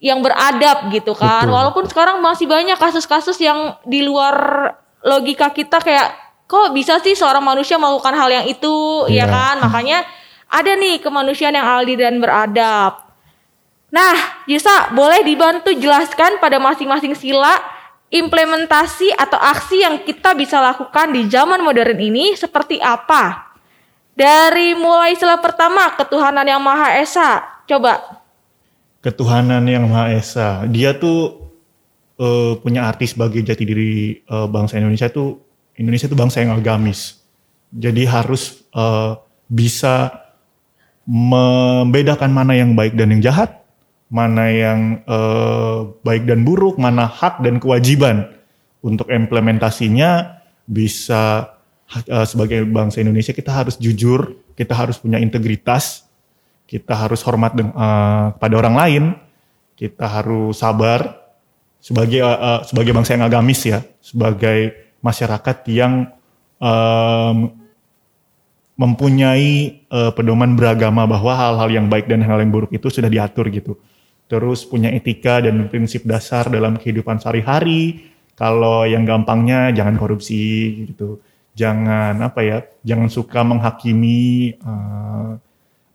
yang 0.02 0.26
beradab 0.26 0.90
gitu 0.90 1.14
kan. 1.14 1.46
Betul. 1.46 1.54
Walaupun 1.54 1.84
sekarang 1.86 2.18
masih 2.26 2.50
banyak 2.50 2.76
kasus-kasus 2.82 3.38
yang 3.38 3.78
di 3.86 4.02
luar 4.02 4.36
logika 5.06 5.54
kita 5.54 5.78
kayak 5.86 6.18
kok 6.50 6.74
bisa 6.74 6.98
sih 7.06 7.14
seorang 7.14 7.46
manusia 7.46 7.78
melakukan 7.78 8.14
hal 8.18 8.30
yang 8.34 8.46
itu 8.50 9.06
ya 9.14 9.26
Iya. 9.26 9.26
kan? 9.30 9.56
Makanya 9.62 10.02
ada 10.50 10.72
nih 10.78 11.02
kemanusiaan 11.02 11.56
yang 11.58 11.68
adil 11.68 11.98
dan 12.00 12.18
beradab. 12.22 13.06
Nah, 13.96 14.44
Yusa, 14.44 14.92
boleh 14.92 15.24
dibantu 15.24 15.72
jelaskan 15.72 16.38
pada 16.44 16.60
masing-masing 16.60 17.16
sila 17.16 17.56
implementasi 18.12 19.12
atau 19.16 19.40
aksi 19.40 19.82
yang 19.82 20.04
kita 20.04 20.38
bisa 20.38 20.62
lakukan 20.62 21.16
di 21.16 21.28
zaman 21.32 21.64
modern 21.64 21.98
ini 21.98 22.36
seperti 22.38 22.78
apa? 22.80 23.56
Dari 24.16 24.72
mulai 24.76 25.16
sila 25.20 25.36
pertama, 25.40 25.92
ketuhanan 26.00 26.48
yang 26.48 26.64
Maha 26.64 26.96
Esa. 27.00 27.44
Coba. 27.68 28.24
Ketuhanan 29.04 29.64
yang 29.68 29.88
Maha 29.92 30.16
Esa. 30.16 30.64
Dia 30.72 30.96
tuh 30.96 31.52
eh, 32.16 32.56
punya 32.64 32.88
arti 32.88 33.12
sebagai 33.12 33.44
jati 33.44 33.64
diri 33.68 34.24
eh, 34.24 34.48
bangsa 34.48 34.80
Indonesia 34.80 35.12
tuh 35.12 35.44
Indonesia 35.76 36.08
tuh 36.08 36.16
bangsa 36.16 36.40
yang 36.40 36.56
agamis. 36.56 37.20
Jadi 37.76 38.08
harus 38.08 38.64
eh, 38.72 39.12
bisa 39.52 40.25
membedakan 41.06 42.34
mana 42.34 42.58
yang 42.58 42.74
baik 42.74 42.98
dan 42.98 43.14
yang 43.14 43.22
jahat, 43.22 43.62
mana 44.10 44.50
yang 44.50 45.02
eh, 45.06 45.80
baik 46.02 46.26
dan 46.26 46.42
buruk, 46.42 46.82
mana 46.82 47.06
hak 47.06 47.42
dan 47.46 47.62
kewajiban. 47.62 48.34
Untuk 48.86 49.10
implementasinya 49.10 50.42
bisa 50.66 51.54
eh, 51.94 52.26
sebagai 52.26 52.66
bangsa 52.66 53.02
Indonesia 53.02 53.34
kita 53.34 53.54
harus 53.54 53.78
jujur, 53.78 54.38
kita 54.58 54.74
harus 54.74 54.98
punya 54.98 55.22
integritas, 55.22 56.06
kita 56.66 56.98
harus 56.98 57.22
hormat 57.22 57.54
eh, 57.58 58.28
pada 58.38 58.56
orang 58.58 58.76
lain, 58.76 59.04
kita 59.78 60.10
harus 60.10 60.58
sabar 60.58 61.22
sebagai 61.86 62.26
eh, 62.26 62.40
eh, 62.42 62.62
sebagai 62.66 62.92
bangsa 62.98 63.14
yang 63.14 63.30
agamis 63.30 63.62
ya, 63.62 63.86
sebagai 64.02 64.74
masyarakat 65.06 65.58
yang 65.70 66.10
em, 66.58 67.38
mempunyai 68.76 69.82
eh, 69.88 70.12
pedoman 70.12 70.54
beragama 70.60 71.08
bahwa 71.08 71.32
hal-hal 71.36 71.70
yang 71.72 71.88
baik 71.88 72.12
dan 72.12 72.24
hal 72.24 72.44
yang 72.44 72.52
buruk 72.52 72.72
itu 72.76 72.92
sudah 72.92 73.08
diatur 73.08 73.48
gitu. 73.52 73.80
Terus 74.28 74.68
punya 74.68 74.92
etika 74.92 75.40
dan 75.40 75.72
prinsip 75.72 76.04
dasar 76.04 76.52
dalam 76.52 76.76
kehidupan 76.76 77.22
sehari-hari. 77.24 78.12
Kalau 78.36 78.84
yang 78.84 79.08
gampangnya 79.08 79.72
jangan 79.72 79.96
korupsi 79.96 80.76
gitu. 80.92 81.24
Jangan 81.56 82.20
apa 82.20 82.44
ya, 82.44 82.58
jangan 82.84 83.08
suka 83.08 83.48
menghakimi 83.48 84.60
eh, 84.60 85.32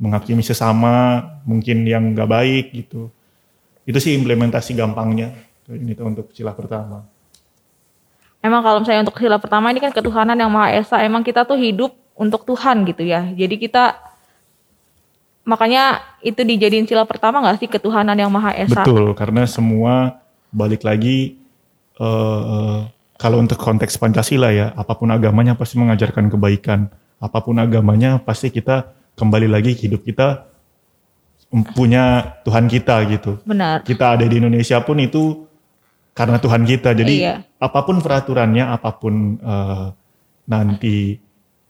menghakimi 0.00 0.40
sesama 0.40 1.20
mungkin 1.44 1.84
yang 1.84 2.16
nggak 2.16 2.30
baik 2.32 2.66
gitu. 2.72 3.12
Itu 3.84 4.00
sih 4.00 4.16
implementasi 4.16 4.72
gampangnya. 4.72 5.36
Ini 5.68 5.92
tuh 5.92 6.08
untuk 6.08 6.32
sila 6.32 6.56
pertama. 6.56 7.04
Emang 8.40 8.64
kalau 8.64 8.80
misalnya 8.80 9.04
untuk 9.04 9.20
sila 9.20 9.36
pertama 9.36 9.68
ini 9.68 9.84
kan 9.84 9.92
ketuhanan 9.92 10.32
yang 10.32 10.48
Maha 10.48 10.80
Esa, 10.80 10.96
emang 11.04 11.20
kita 11.20 11.44
tuh 11.44 11.60
hidup 11.60 11.92
untuk 12.14 12.46
Tuhan 12.46 12.84
gitu 12.88 13.02
ya. 13.04 13.26
Jadi 13.32 13.56
kita 13.58 13.96
makanya 15.44 16.04
itu 16.20 16.40
dijadiin 16.44 16.86
sila 16.86 17.08
pertama 17.08 17.40
nggak 17.42 17.58
sih 17.64 17.68
ketuhanan 17.70 18.14
yang 18.14 18.30
Maha 18.30 18.54
Esa? 18.54 18.84
Betul, 18.84 19.16
karena 19.16 19.48
semua 19.48 20.20
balik 20.52 20.84
lagi 20.84 21.40
eh, 21.98 22.78
kalau 23.20 23.36
untuk 23.36 23.60
konteks 23.60 24.00
Pancasila 24.00 24.48
ya, 24.48 24.72
apa 24.72 24.96
pun 24.96 25.12
agamanya 25.12 25.52
pasti 25.52 25.76
mengajarkan 25.76 26.32
kebaikan. 26.32 26.88
Apa 27.20 27.44
pun 27.44 27.60
agamanya 27.60 28.16
pasti 28.16 28.48
kita 28.48 28.96
kembali 29.12 29.44
lagi 29.44 29.76
hidup 29.76 30.00
kita 30.08 30.48
punya 31.76 32.36
Tuhan 32.48 32.64
kita 32.64 32.96
gitu. 33.12 33.36
Benar. 33.44 33.84
Kita 33.84 34.16
ada 34.16 34.24
di 34.24 34.40
Indonesia 34.40 34.80
pun 34.80 34.96
itu 35.04 35.44
karena 36.16 36.40
Tuhan 36.40 36.64
kita. 36.64 36.96
Jadi 36.96 37.14
Iya. 37.20 37.44
apa 37.60 37.80
pun 37.84 38.00
peraturannya, 38.00 38.64
apa 38.64 38.90
pun 38.96 39.36
eh, 39.36 39.86
nanti 40.48 41.20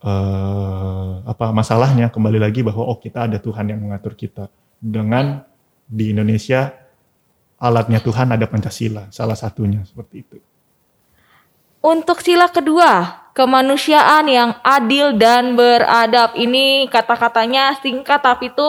eh, 0.00 1.10
apa 1.24 1.52
masalahnya 1.52 2.08
kembali 2.08 2.40
lagi 2.40 2.60
bahwa 2.64 2.88
oh 2.88 2.98
kita 2.98 3.28
ada 3.28 3.36
Tuhan 3.36 3.68
yang 3.70 3.80
mengatur 3.80 4.16
kita. 4.16 4.48
Dengan 4.80 5.44
di 5.84 6.16
Indonesia 6.16 6.72
alatnya 7.60 8.00
Tuhan 8.00 8.32
ada 8.32 8.48
Pancasila, 8.48 9.12
salah 9.12 9.36
satunya 9.36 9.84
seperti 9.84 10.16
itu. 10.24 10.36
Untuk 11.80 12.20
sila 12.20 12.48
kedua, 12.48 13.24
kemanusiaan 13.32 14.28
yang 14.28 14.50
adil 14.60 15.16
dan 15.16 15.56
beradab. 15.56 16.36
Ini 16.36 16.88
kata-katanya 16.92 17.76
singkat 17.80 18.20
tapi 18.20 18.52
itu 18.52 18.68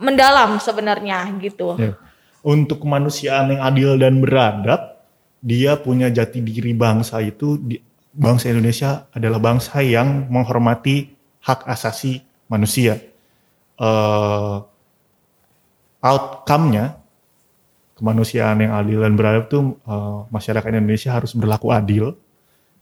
mendalam 0.00 0.56
sebenarnya 0.60 1.28
gitu. 1.40 1.76
Ya. 1.76 1.96
Untuk 2.40 2.84
kemanusiaan 2.84 3.58
yang 3.58 3.62
adil 3.64 3.90
dan 4.00 4.22
beradab, 4.22 5.02
dia 5.42 5.76
punya 5.76 6.08
jati 6.08 6.40
diri 6.40 6.72
bangsa 6.72 7.18
itu, 7.20 7.58
di- 7.58 7.82
bangsa 8.16 8.48
Indonesia 8.48 9.06
adalah 9.12 9.38
bangsa 9.38 9.84
yang 9.84 10.32
menghormati 10.32 11.12
hak 11.44 11.68
asasi 11.68 12.24
manusia. 12.48 12.96
Eh, 13.76 14.56
outcome-nya 16.00 16.96
kemanusiaan 17.96 18.60
yang 18.60 18.72
adil 18.76 19.04
dan 19.04 19.12
beradab 19.14 19.44
itu 19.52 19.60
eh, 19.84 20.18
masyarakat 20.32 20.68
Indonesia 20.72 21.10
harus 21.12 21.36
berlaku 21.36 21.70
adil, 21.70 22.16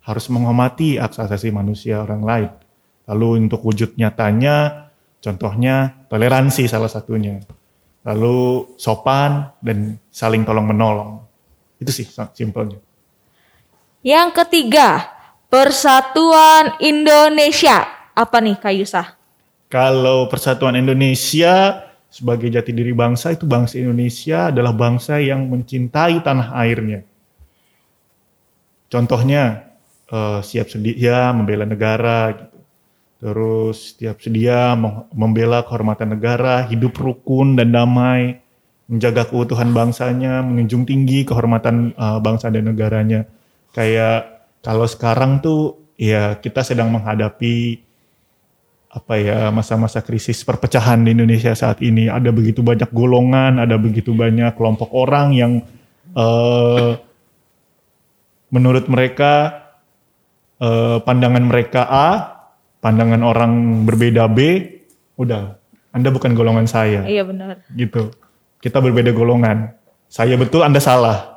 harus 0.06 0.24
menghormati 0.30 1.02
hak 1.02 1.18
asasi 1.18 1.50
manusia 1.50 2.06
orang 2.06 2.22
lain. 2.22 2.50
Lalu 3.04 3.50
untuk 3.50 3.60
wujud 3.66 3.98
nyatanya, 4.00 4.88
contohnya 5.20 6.06
toleransi 6.08 6.64
salah 6.70 6.88
satunya. 6.88 7.42
Lalu 8.04 8.70
sopan 8.80 9.52
dan 9.60 10.00
saling 10.08 10.44
tolong 10.46 10.64
menolong. 10.64 11.20
Itu 11.80 11.92
sih 11.92 12.08
simpelnya. 12.36 12.80
Yang 14.04 14.36
ketiga, 14.36 15.13
Persatuan 15.54 16.82
Indonesia. 16.82 17.86
Apa 18.10 18.42
nih 18.42 18.58
Kak 18.58 18.74
Yusah? 18.74 19.14
Kalau 19.70 20.26
Persatuan 20.26 20.74
Indonesia 20.74 21.78
sebagai 22.10 22.50
jati 22.50 22.74
diri 22.74 22.90
bangsa 22.90 23.30
itu 23.38 23.46
bangsa 23.46 23.78
Indonesia 23.78 24.50
adalah 24.50 24.74
bangsa 24.74 25.22
yang 25.22 25.46
mencintai 25.46 26.26
tanah 26.26 26.58
airnya. 26.58 27.06
Contohnya 28.90 29.70
eh, 30.10 30.42
siap 30.42 30.74
sedia 30.74 31.30
membela 31.30 31.62
negara 31.62 32.34
gitu. 32.34 32.58
Terus 33.22 33.94
siap 33.94 34.18
sedia 34.18 34.74
mem- 34.74 35.06
membela 35.14 35.62
kehormatan 35.62 36.18
negara, 36.18 36.66
hidup 36.66 36.98
rukun 36.98 37.54
dan 37.54 37.70
damai 37.70 38.42
menjaga 38.90 39.22
keutuhan 39.30 39.70
bangsanya, 39.70 40.42
menjunjung 40.42 40.82
tinggi 40.82 41.22
kehormatan 41.22 41.94
eh, 41.94 42.18
bangsa 42.18 42.50
dan 42.50 42.74
negaranya. 42.74 43.22
Kayak 43.70 44.33
kalau 44.64 44.88
sekarang 44.88 45.44
tuh 45.44 45.92
ya 46.00 46.40
kita 46.40 46.64
sedang 46.64 46.88
menghadapi 46.88 47.84
apa 48.94 49.14
ya 49.18 49.38
masa-masa 49.50 50.00
krisis 50.00 50.46
perpecahan 50.46 51.02
di 51.04 51.12
Indonesia 51.12 51.52
saat 51.52 51.82
ini. 51.84 52.06
Ada 52.08 52.30
begitu 52.30 52.62
banyak 52.64 52.88
golongan, 52.94 53.60
ada 53.60 53.76
begitu 53.76 54.16
banyak 54.16 54.54
kelompok 54.56 54.88
orang 54.94 55.34
yang 55.34 55.52
eh, 56.14 56.90
menurut 58.54 58.86
mereka 58.86 59.66
eh, 60.62 61.02
pandangan 61.02 61.44
mereka 61.44 61.82
A, 61.90 62.08
pandangan 62.78 63.20
orang 63.26 63.82
berbeda 63.82 64.30
B, 64.30 64.38
udah 65.18 65.58
Anda 65.90 66.08
bukan 66.14 66.32
golongan 66.38 66.70
saya 66.70 67.02
Iya 67.04 67.26
benar. 67.26 67.66
gitu. 67.74 68.14
Kita 68.62 68.80
berbeda 68.80 69.12
golongan. 69.12 69.76
Saya 70.08 70.38
betul, 70.38 70.64
Anda 70.64 70.78
salah. 70.80 71.33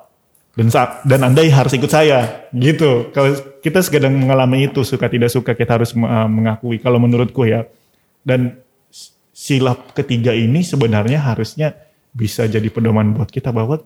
Dan 0.58 0.74
sa- 0.74 1.06
dan 1.06 1.22
Anda 1.22 1.46
harus 1.46 1.70
ikut 1.70 1.86
saya, 1.86 2.50
gitu. 2.50 3.14
Kalau 3.14 3.30
kita 3.62 3.78
sedang 3.86 4.18
mengalami 4.18 4.66
itu, 4.66 4.82
suka 4.82 5.06
tidak 5.06 5.30
suka 5.30 5.54
kita 5.54 5.78
harus 5.78 5.94
uh, 5.94 6.26
mengakui. 6.26 6.82
Kalau 6.82 6.98
menurutku 6.98 7.46
ya. 7.46 7.70
Dan 8.26 8.58
s- 8.90 9.14
sila 9.30 9.78
ketiga 9.94 10.34
ini 10.34 10.66
sebenarnya 10.66 11.22
harusnya 11.22 11.78
bisa 12.10 12.50
jadi 12.50 12.66
pedoman 12.68 13.14
buat 13.14 13.30
kita 13.30 13.54
bahwa 13.54 13.86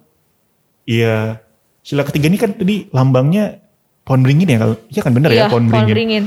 Iya, 0.81 1.37
sila 1.81 2.01
ketiga 2.01 2.25
ini 2.25 2.39
kan 2.39 2.57
tadi 2.57 2.89
lambangnya 2.89 3.61
pohon 4.01 4.25
beringin 4.25 4.49
ya 4.49 4.57
kalau 4.57 4.75
iya 4.89 5.01
kan 5.03 5.13
benar 5.13 5.29
ya 5.29 5.35
Iya, 5.35 5.47
pohon 5.51 5.65
beringin. 5.69 5.93
beringin. 5.93 6.23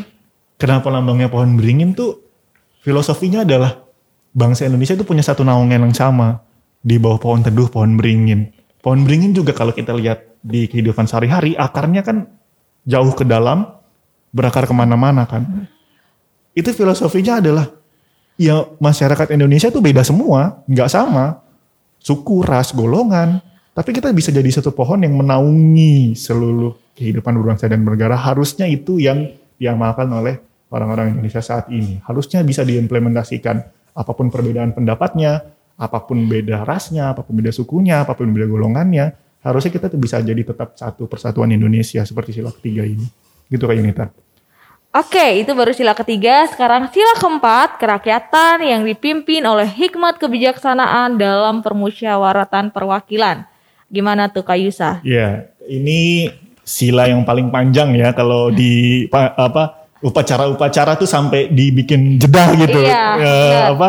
Kenapa 0.54 0.86
lambangnya 0.94 1.26
pohon 1.26 1.58
beringin 1.58 1.90
tuh 1.90 2.22
filosofinya 2.78 3.42
adalah 3.42 3.82
bangsa 4.30 4.68
Indonesia 4.68 4.94
itu 4.94 5.02
punya 5.02 5.26
satu 5.26 5.42
naungan 5.42 5.82
yang 5.82 5.96
sama 5.96 6.38
di 6.78 7.02
bawah 7.02 7.18
pohon 7.18 7.42
teduh 7.42 7.66
pohon 7.66 7.98
beringin. 7.98 8.54
Pohon 8.84 9.00
beringin 9.08 9.32
juga 9.32 9.56
kalau 9.56 9.72
kita 9.72 9.96
lihat 9.96 10.36
di 10.44 10.68
kehidupan 10.68 11.08
sehari-hari 11.08 11.56
akarnya 11.56 12.04
kan 12.04 12.28
jauh 12.84 13.16
ke 13.16 13.24
dalam 13.24 13.64
berakar 14.28 14.68
ke 14.68 14.74
mana-mana 14.76 15.24
kan. 15.24 15.64
Itu 16.52 16.68
filosofinya 16.76 17.40
adalah 17.40 17.72
ya 18.36 18.60
masyarakat 18.76 19.32
Indonesia 19.32 19.72
tuh 19.72 19.80
beda 19.80 20.04
semua, 20.04 20.60
nggak 20.68 20.92
sama 20.92 21.40
suku, 21.96 22.44
ras, 22.44 22.76
golongan. 22.76 23.40
Tapi 23.72 23.90
kita 23.90 24.12
bisa 24.12 24.28
jadi 24.28 24.46
satu 24.52 24.70
pohon 24.76 25.00
yang 25.00 25.16
menaungi 25.16 26.12
seluruh 26.14 26.92
kehidupan 26.92 27.34
berbangsa 27.40 27.66
dan 27.66 27.82
bernegara. 27.82 28.20
Harusnya 28.20 28.68
itu 28.68 29.00
yang 29.00 29.32
diamalkan 29.56 30.06
oleh 30.12 30.38
orang-orang 30.68 31.16
Indonesia 31.16 31.40
saat 31.40 31.72
ini. 31.72 31.98
Harusnya 32.04 32.44
bisa 32.44 32.62
diimplementasikan 32.62 33.56
apa 33.96 34.12
pun 34.12 34.30
perbedaan 34.30 34.76
pendapatnya, 34.76 35.53
apa 35.74 35.98
pun 36.00 36.24
beda 36.24 36.62
rasnya, 36.62 37.10
apa 37.10 37.22
pun 37.22 37.34
beda 37.34 37.50
sukunya, 37.50 38.02
apa 38.02 38.14
pun 38.14 38.30
beda 38.30 38.46
golongannya. 38.46 39.10
Harusnya 39.40 39.70
kita 39.70 39.86
tuh 39.88 39.98
bisa 39.98 40.18
jadi 40.18 40.40
tetap 40.40 40.72
satu 40.74 41.04
persatuan 41.04 41.50
Indonesia 41.50 42.00
seperti 42.00 42.32
sila 42.32 42.54
ketiga 42.54 42.82
ini. 42.82 43.04
Gitu 43.46 43.60
kayak 43.60 43.78
Yunita. 43.78 44.04
Oke, 44.94 45.42
itu 45.42 45.50
baru 45.52 45.74
sila 45.74 45.90
ketiga. 45.92 46.46
Sekarang 46.46 46.86
sila 46.88 47.18
keempat, 47.18 47.82
kerakyatan 47.82 48.62
yang 48.62 48.86
dipimpin 48.86 49.42
oleh 49.42 49.66
hikmat 49.66 50.22
kebijaksanaan 50.22 51.18
dalam 51.18 51.60
permusyawaratan 51.60 52.70
perwakilan. 52.70 53.42
Gimana 53.90 54.30
tuh 54.30 54.46
Kak 54.46 54.54
Yusa? 54.54 55.02
Ya, 55.02 55.50
ini 55.66 56.30
sila 56.62 57.10
yang 57.10 57.26
paling 57.26 57.50
panjang 57.50 57.92
ya 57.92 58.14
kalau 58.14 58.48
di 58.48 59.04
pa- 59.10 59.34
apa 59.34 59.90
upacara-upacara 59.98 60.94
tuh 60.94 61.10
sampai 61.10 61.50
dibikin 61.50 62.16
jeda 62.16 62.54
gitu. 62.54 62.78
Iya, 62.78 62.88
Ya, 62.88 63.04
benar. 63.18 63.62
apa 63.74 63.88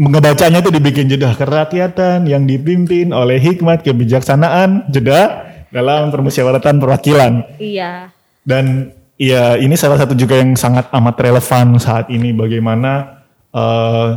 ngebacanya 0.00 0.64
tuh 0.64 0.72
dibikin 0.72 1.12
jeda 1.12 1.36
kerakyatan 1.36 2.24
yang 2.24 2.48
dipimpin 2.48 3.12
oleh 3.12 3.36
hikmat 3.36 3.84
kebijaksanaan 3.84 4.88
jeda 4.88 5.44
dalam 5.68 6.08
permusyawaratan 6.08 6.80
perwakilan. 6.80 7.44
Iya. 7.60 8.08
Dan 8.40 8.96
ya 9.20 9.60
ini 9.60 9.76
salah 9.76 10.00
satu 10.00 10.16
juga 10.16 10.40
yang 10.40 10.56
sangat 10.56 10.88
amat 10.88 11.16
relevan 11.20 11.76
saat 11.76 12.08
ini 12.08 12.32
bagaimana 12.32 13.20
eh, 13.52 14.08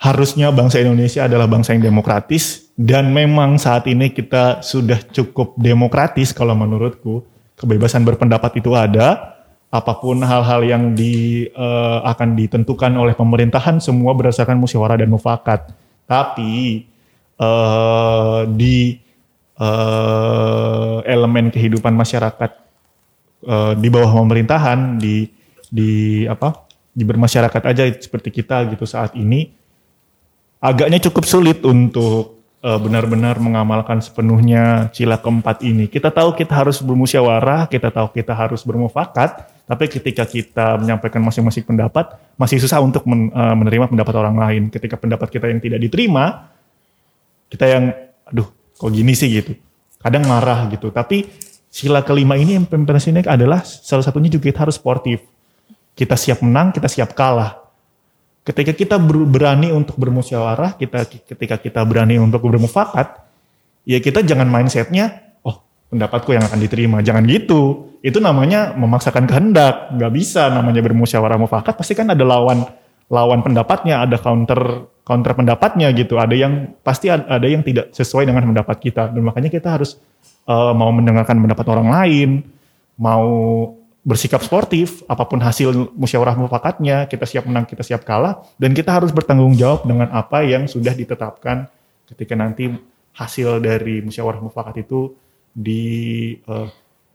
harusnya 0.00 0.48
bangsa 0.48 0.80
Indonesia 0.80 1.28
adalah 1.28 1.44
bangsa 1.44 1.76
yang 1.76 1.84
demokratis 1.84 2.72
dan 2.80 3.12
memang 3.12 3.60
saat 3.60 3.84
ini 3.84 4.16
kita 4.16 4.64
sudah 4.64 4.96
cukup 5.12 5.60
demokratis 5.60 6.32
kalau 6.32 6.56
menurutku 6.56 7.20
kebebasan 7.60 8.08
berpendapat 8.08 8.64
itu 8.64 8.72
ada 8.72 9.36
apa 9.70 10.02
pun 10.02 10.18
hal-hal 10.18 10.66
yang 10.66 10.98
di 10.98 11.46
eh, 11.46 11.98
akan 12.02 12.34
ditentukan 12.34 12.90
oleh 12.98 13.14
pemerintahan 13.14 13.78
semua 13.78 14.10
berdasarkan 14.18 14.58
musyawarah 14.58 14.98
dan 14.98 15.06
mufakat 15.06 15.70
tapi 16.10 16.82
eh, 17.38 18.40
di 18.50 18.98
eh, 19.54 20.96
elemen 21.06 21.54
kehidupan 21.54 21.94
masyarakat 21.94 22.50
eh, 23.46 23.72
di 23.78 23.88
bawah 23.94 24.10
pemerintahan 24.26 24.98
di 24.98 25.30
di 25.70 26.26
apa 26.26 26.66
di 26.90 27.06
bermasyarakat 27.06 27.62
aja 27.62 27.86
seperti 27.94 28.34
kita 28.34 28.66
gitu 28.74 28.82
saat 28.82 29.14
ini 29.14 29.54
agaknya 30.58 30.98
cukup 30.98 31.24
sulit 31.24 31.62
untuk 31.62 32.42
benar-benar 32.60 33.40
mengamalkan 33.40 34.04
sepenuhnya 34.04 34.92
sila 34.92 35.16
keempat 35.16 35.64
ini. 35.64 35.88
Kita 35.88 36.12
tahu 36.12 36.36
kita 36.36 36.52
harus 36.60 36.84
bermusyawarah, 36.84 37.64
kita 37.72 37.88
tahu 37.88 38.12
kita 38.12 38.36
harus 38.36 38.60
bermufakat, 38.68 39.48
tapi 39.70 39.86
ketika 39.86 40.26
kita 40.26 40.74
menyampaikan 40.82 41.22
masing-masing 41.22 41.62
pendapat, 41.62 42.18
masih 42.34 42.58
susah 42.58 42.82
untuk 42.82 43.06
men- 43.06 43.30
eh, 43.30 43.54
menerima 43.54 43.86
pendapat 43.86 44.14
orang 44.18 44.34
lain. 44.34 44.62
Ketika 44.66 44.98
pendapat 44.98 45.30
kita 45.30 45.46
yang 45.46 45.62
tidak 45.62 45.78
diterima, 45.78 46.50
kita 47.46 47.70
yang, 47.70 47.84
aduh, 48.26 48.50
kok 48.50 48.90
gini 48.90 49.14
sih 49.14 49.30
gitu. 49.30 49.54
Kadang 50.02 50.26
marah 50.26 50.66
gitu. 50.74 50.90
Tapi 50.90 51.30
sila 51.70 52.02
kelima 52.02 52.34
ini 52.34 52.58
implementasinya 52.58 53.30
adalah 53.30 53.62
salah 53.62 54.02
satunya 54.02 54.26
juga 54.26 54.50
kita 54.50 54.66
harus 54.66 54.74
sportif. 54.74 55.22
Kita 55.94 56.18
siap 56.18 56.42
menang, 56.42 56.74
kita 56.74 56.90
siap 56.90 57.14
kalah 57.14 57.60
ketika 58.40 58.72
kita 58.72 58.96
ber- 58.96 59.28
berani 59.28 59.70
untuk 59.70 59.94
bermusyawarah, 60.00 60.74
kita 60.74 61.06
ketika 61.06 61.56
kita 61.60 61.80
berani 61.84 62.16
untuk 62.16 62.42
bermufakat, 62.42 63.20
ya 63.84 64.00
kita 64.00 64.24
jangan 64.24 64.48
mindsetnya, 64.48 65.29
pendapatku 65.90 66.30
yang 66.30 66.46
akan 66.46 66.58
diterima, 66.62 67.02
jangan 67.02 67.26
gitu. 67.26 67.92
Itu 68.00 68.22
namanya 68.22 68.72
memaksakan 68.78 69.28
kehendak, 69.28 69.92
nggak 69.92 70.12
bisa 70.14 70.48
namanya 70.48 70.80
bermusyawarah 70.80 71.36
mufakat. 71.36 71.76
Pasti 71.76 71.92
kan 71.92 72.08
ada 72.08 72.22
lawan 72.24 72.64
lawan 73.10 73.42
pendapatnya, 73.42 74.06
ada 74.06 74.16
counter 74.16 74.86
counter 75.02 75.34
pendapatnya 75.34 75.90
gitu. 75.92 76.16
Ada 76.16 76.32
yang 76.38 76.78
pasti 76.80 77.10
ad- 77.10 77.26
ada 77.26 77.44
yang 77.44 77.66
tidak 77.66 77.90
sesuai 77.92 78.24
dengan 78.24 78.46
pendapat 78.46 78.76
kita, 78.78 79.10
dan 79.10 79.20
makanya 79.20 79.50
kita 79.50 79.68
harus 79.76 79.98
eh, 80.46 80.72
mau 80.72 80.88
mendengarkan 80.94 81.36
pendapat 81.36 81.66
orang 81.68 81.88
lain, 81.90 82.30
mau 82.96 83.28
bersikap 84.00 84.40
sportif, 84.40 85.04
apa 85.12 85.28
pun 85.28 85.36
hasil 85.44 85.92
musyawarah 85.92 86.32
mufakatnya, 86.32 87.04
kita 87.04 87.28
siap 87.28 87.44
menang, 87.44 87.68
kita 87.68 87.84
siap 87.84 88.00
kalah, 88.00 88.40
dan 88.56 88.72
kita 88.72 88.96
harus 88.96 89.12
bertanggung 89.12 89.52
jawab 89.60 89.84
dengan 89.84 90.08
apa 90.08 90.40
yang 90.40 90.64
sudah 90.64 90.96
ditetapkan 90.96 91.68
ketika 92.08 92.32
nanti 92.32 92.72
hasil 93.12 93.60
dari 93.60 94.00
musyawarah 94.00 94.40
mufakat 94.40 94.88
itu 94.88 95.12
di 95.60 95.84
eh, 96.40 96.68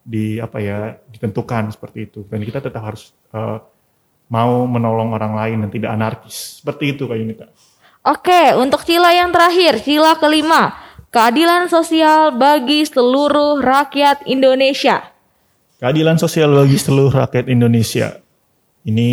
di 0.05 0.37
apa 0.37 0.61
ya 0.61 0.93
ditentukan 1.09 1.73
seperti 1.73 2.05
itu, 2.05 2.19
dan 2.29 2.45
kita 2.45 2.61
tetap 2.61 2.85
harus 2.85 3.09
eh, 3.33 3.57
mau 4.29 4.65
menolong 4.69 5.13
orang 5.17 5.33
lain 5.33 5.57
dan 5.65 5.69
tidak 5.73 5.89
anarkis 5.93 6.61
seperti 6.61 6.93
itu 6.93 7.09
kayak 7.09 7.21
Yunita. 7.25 7.45
Oke, 8.05 8.53
untuk 8.53 8.85
sila 8.85 9.09
yang 9.17 9.33
terakhir, 9.33 9.81
sila 9.81 10.13
kelima, 10.21 10.77
keadilan 11.09 11.65
sosial 11.73 12.37
bagi 12.37 12.85
seluruh 12.85 13.65
rakyat 13.65 14.29
Indonesia. 14.29 15.09
Keadilan 15.81 16.21
sosial 16.21 16.53
bagi 16.53 16.77
seluruh 16.77 17.25
rakyat 17.25 17.49
Indonesia. 17.49 18.21
Ini 18.85 19.09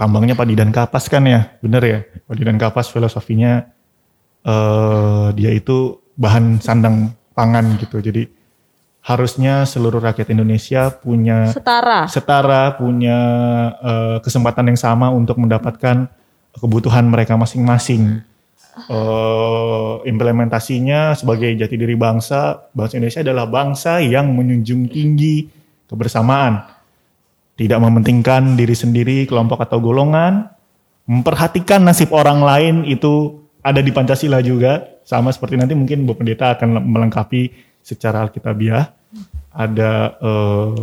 lambangnya 0.00 0.32
padi 0.32 0.56
dan 0.56 0.72
kapas 0.72 1.12
kan 1.12 1.28
ya, 1.28 1.60
bener 1.60 1.82
ya. 1.84 1.98
Padi 2.24 2.42
dan 2.44 2.56
kapas 2.56 2.88
filosofinya 2.88 3.68
eh 4.48 5.26
dia 5.36 5.50
itu 5.52 6.00
bahan 6.16 6.64
sandang 6.64 7.17
pangan 7.38 7.78
gitu. 7.78 8.02
Jadi 8.02 8.26
harusnya 9.06 9.62
seluruh 9.62 10.02
rakyat 10.02 10.34
Indonesia 10.34 10.90
punya 10.90 11.54
Setara. 11.54 12.10
setara, 12.10 12.74
punya 12.74 13.18
eh, 13.78 14.18
kesempatan 14.26 14.74
yang 14.74 14.80
sama 14.80 15.14
untuk 15.14 15.38
mendapatkan 15.38 16.10
kebutuhan 16.58 17.06
mereka 17.06 17.38
masing-masing. 17.38 18.26
Eh, 18.78 19.94
implementasinya 20.06 21.14
sebagai 21.14 21.50
jati 21.54 21.74
diri 21.78 21.94
bangsa, 21.94 22.70
bangsa 22.74 22.98
Indonesia 22.98 23.22
adalah 23.22 23.46
bangsa 23.46 24.02
yang 24.02 24.30
menjunjung 24.34 24.90
tinggi 24.90 25.50
kebersamaan, 25.90 26.62
tidak 27.58 27.78
mementingkan 27.82 28.54
diri 28.54 28.76
sendiri, 28.76 29.26
kelompok 29.26 29.66
atau 29.66 29.82
golongan, 29.82 30.46
memperhatikan 31.10 31.82
nasib 31.82 32.12
orang 32.14 32.44
lain 32.44 32.74
itu 32.86 33.40
ada 33.64 33.82
di 33.82 33.90
Pancasila 33.90 34.38
juga, 34.44 34.84
sama 35.08 35.32
seperti 35.32 35.56
nanti 35.56 35.72
mungkin 35.72 36.04
Bu 36.04 36.12
Pendeta 36.12 36.52
akan 36.52 36.84
melengkapi 36.84 37.48
secara 37.80 38.28
alkitabiah. 38.28 38.92
Ada 39.56 40.20
eh, 40.20 40.76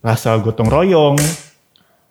rasa 0.00 0.40
gotong 0.40 0.72
royong, 0.72 1.20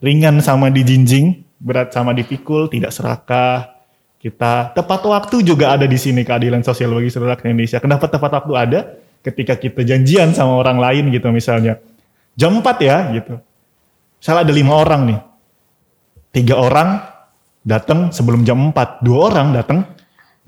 ringan 0.06 0.38
sama 0.46 0.70
dijinjing, 0.70 1.42
berat 1.58 1.90
sama 1.90 2.14
dipikul, 2.14 2.70
tidak 2.70 2.94
serakah, 2.94 3.74
Kita 4.18 4.74
tepat 4.74 5.06
waktu 5.06 5.46
juga 5.46 5.78
ada 5.78 5.86
di 5.86 5.94
sini 5.94 6.26
keadilan 6.26 6.66
sosial 6.66 6.90
bagi 6.90 7.14
seluruh 7.14 7.38
Indonesia. 7.38 7.78
Kenapa 7.78 8.10
tepat 8.10 8.34
waktu 8.42 8.54
ada? 8.58 8.80
Ketika 9.22 9.54
kita 9.54 9.86
janjian 9.86 10.34
sama 10.34 10.58
orang 10.58 10.82
lain 10.82 11.14
gitu 11.14 11.30
misalnya. 11.30 11.78
Jam 12.34 12.58
4 12.58 12.66
ya 12.82 12.98
gitu. 13.14 13.38
Misalnya 14.18 14.42
ada 14.42 14.54
lima 14.58 14.74
orang 14.74 15.02
nih. 15.06 15.20
Tiga 16.34 16.58
orang 16.58 16.98
datang 17.62 18.10
sebelum 18.10 18.42
jam 18.42 18.74
4. 18.74 19.06
Dua 19.06 19.30
orang 19.30 19.54
datang 19.54 19.86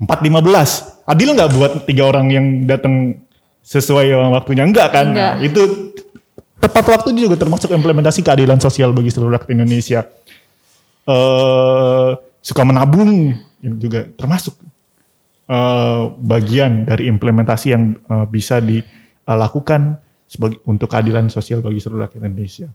4.15. 0.00 1.04
Adil 1.04 1.28
nggak 1.36 1.50
buat 1.52 1.72
tiga 1.84 2.08
orang 2.08 2.26
yang 2.32 2.46
datang 2.64 3.20
sesuai 3.60 4.16
waktunya? 4.32 4.64
Enggak 4.64 4.88
kan? 4.96 5.12
Enggak. 5.12 5.34
Nah, 5.36 5.44
itu 5.44 5.62
tepat 6.60 6.84
waktu 6.88 7.12
juga 7.16 7.36
termasuk 7.40 7.68
implementasi 7.72 8.24
keadilan 8.24 8.60
sosial 8.60 8.92
bagi 8.96 9.12
seluruh 9.12 9.36
rakyat 9.36 9.52
Indonesia. 9.52 10.00
eh 11.08 12.10
suka 12.40 12.62
menabung 12.64 13.36
juga 13.60 14.08
termasuk 14.16 14.56
eh, 15.48 16.02
bagian 16.16 16.88
dari 16.88 17.08
implementasi 17.08 17.66
yang 17.72 17.96
eh, 17.96 18.26
bisa 18.28 18.60
dilakukan 18.60 20.00
sebagai 20.30 20.62
untuk 20.64 20.88
keadilan 20.88 21.28
sosial 21.28 21.60
bagi 21.60 21.80
seluruh 21.82 22.08
rakyat 22.08 22.24
Indonesia. 22.24 22.68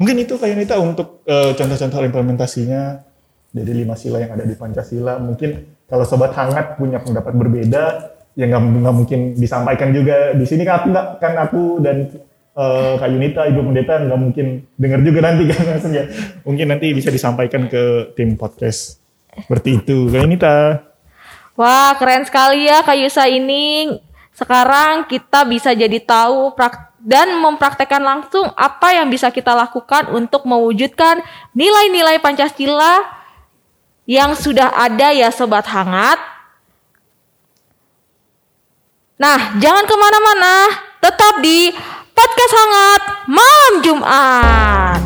Mungkin 0.00 0.16
itu 0.24 0.34
kayak 0.34 0.56
Nita 0.56 0.76
untuk 0.82 1.22
contoh-contoh 1.28 2.02
implementasinya 2.02 2.98
dari 3.54 3.72
lima 3.76 3.94
sila 3.94 4.18
yang 4.18 4.34
ada 4.34 4.42
di 4.42 4.56
Pancasila. 4.56 5.20
Mungkin 5.20 5.50
kalau 5.92 6.08
sobat 6.08 6.32
hangat 6.32 6.80
punya 6.80 6.96
pendapat 7.04 7.36
berbeda, 7.36 8.16
yang 8.32 8.56
nggak 8.56 8.96
mungkin 8.96 9.36
disampaikan 9.36 9.92
juga 9.92 10.32
di 10.32 10.48
sini 10.48 10.64
kan 10.64 10.80
aku 10.80 10.88
kan 11.20 11.36
aku 11.36 11.84
dan 11.84 12.08
eh, 12.56 12.92
Kak 12.96 13.08
Yunita, 13.12 13.44
Ibu 13.44 13.60
Pendeta 13.60 14.00
nggak 14.00 14.16
mungkin 14.16 14.64
dengar 14.80 15.04
juga 15.04 15.20
nanti 15.28 15.52
kan 15.52 15.60
maksudnya. 15.76 16.08
Mungkin 16.48 16.66
nanti 16.72 16.96
bisa 16.96 17.12
disampaikan 17.12 17.68
ke 17.68 18.16
tim 18.16 18.40
podcast 18.40 19.04
seperti 19.36 19.84
itu. 19.84 20.08
Kak 20.08 20.20
Yunita. 20.24 20.56
Wah, 21.60 21.92
keren 22.00 22.24
sekali 22.24 22.72
ya 22.72 22.80
Kak 22.80 22.96
Yusa 22.96 23.28
ini. 23.28 23.92
Sekarang 24.32 25.04
kita 25.12 25.44
bisa 25.44 25.76
jadi 25.76 26.00
tahu 26.00 26.56
dan 27.04 27.36
mempraktekkan 27.36 28.00
langsung 28.00 28.48
apa 28.56 28.96
yang 28.96 29.12
bisa 29.12 29.28
kita 29.28 29.52
lakukan 29.52 30.08
untuk 30.08 30.48
mewujudkan 30.48 31.20
nilai-nilai 31.52 32.16
Pancasila 32.16 33.21
yang 34.08 34.34
sudah 34.34 34.74
ada 34.74 35.14
ya 35.14 35.30
Sobat 35.30 35.66
Hangat. 35.70 36.18
Nah, 39.22 39.54
jangan 39.62 39.86
ke 39.86 39.94
mana-mana, 39.94 40.54
tetap 40.98 41.38
di 41.38 41.70
Podcast 42.10 42.54
Hangat 42.58 43.02
Malam 43.30 43.72
Jumat. 43.86 45.00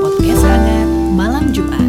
Podcast 0.00 0.42
hangat 0.48 0.88
malam 1.12 1.44
Jumat. 1.52 1.84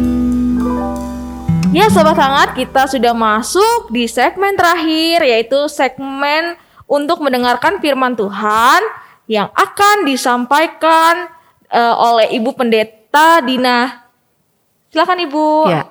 Ya 1.72 1.88
sobat 1.88 2.20
hangat 2.20 2.52
kita 2.52 2.84
sudah 2.84 3.16
masuk 3.16 3.88
di 3.88 4.04
segmen 4.04 4.60
terakhir 4.60 5.24
yaitu 5.24 5.64
segmen 5.72 6.60
untuk 6.84 7.24
mendengarkan 7.24 7.80
firman 7.80 8.12
Tuhan 8.12 8.84
yang 9.24 9.48
akan 9.56 10.04
disampaikan 10.04 11.39
eh, 11.70 11.94
oleh 11.96 12.34
Ibu 12.34 12.50
Pendeta 12.58 13.40
Dina. 13.40 14.10
Silakan 14.90 15.22
Ibu. 15.24 15.46
Ya. 15.70 15.86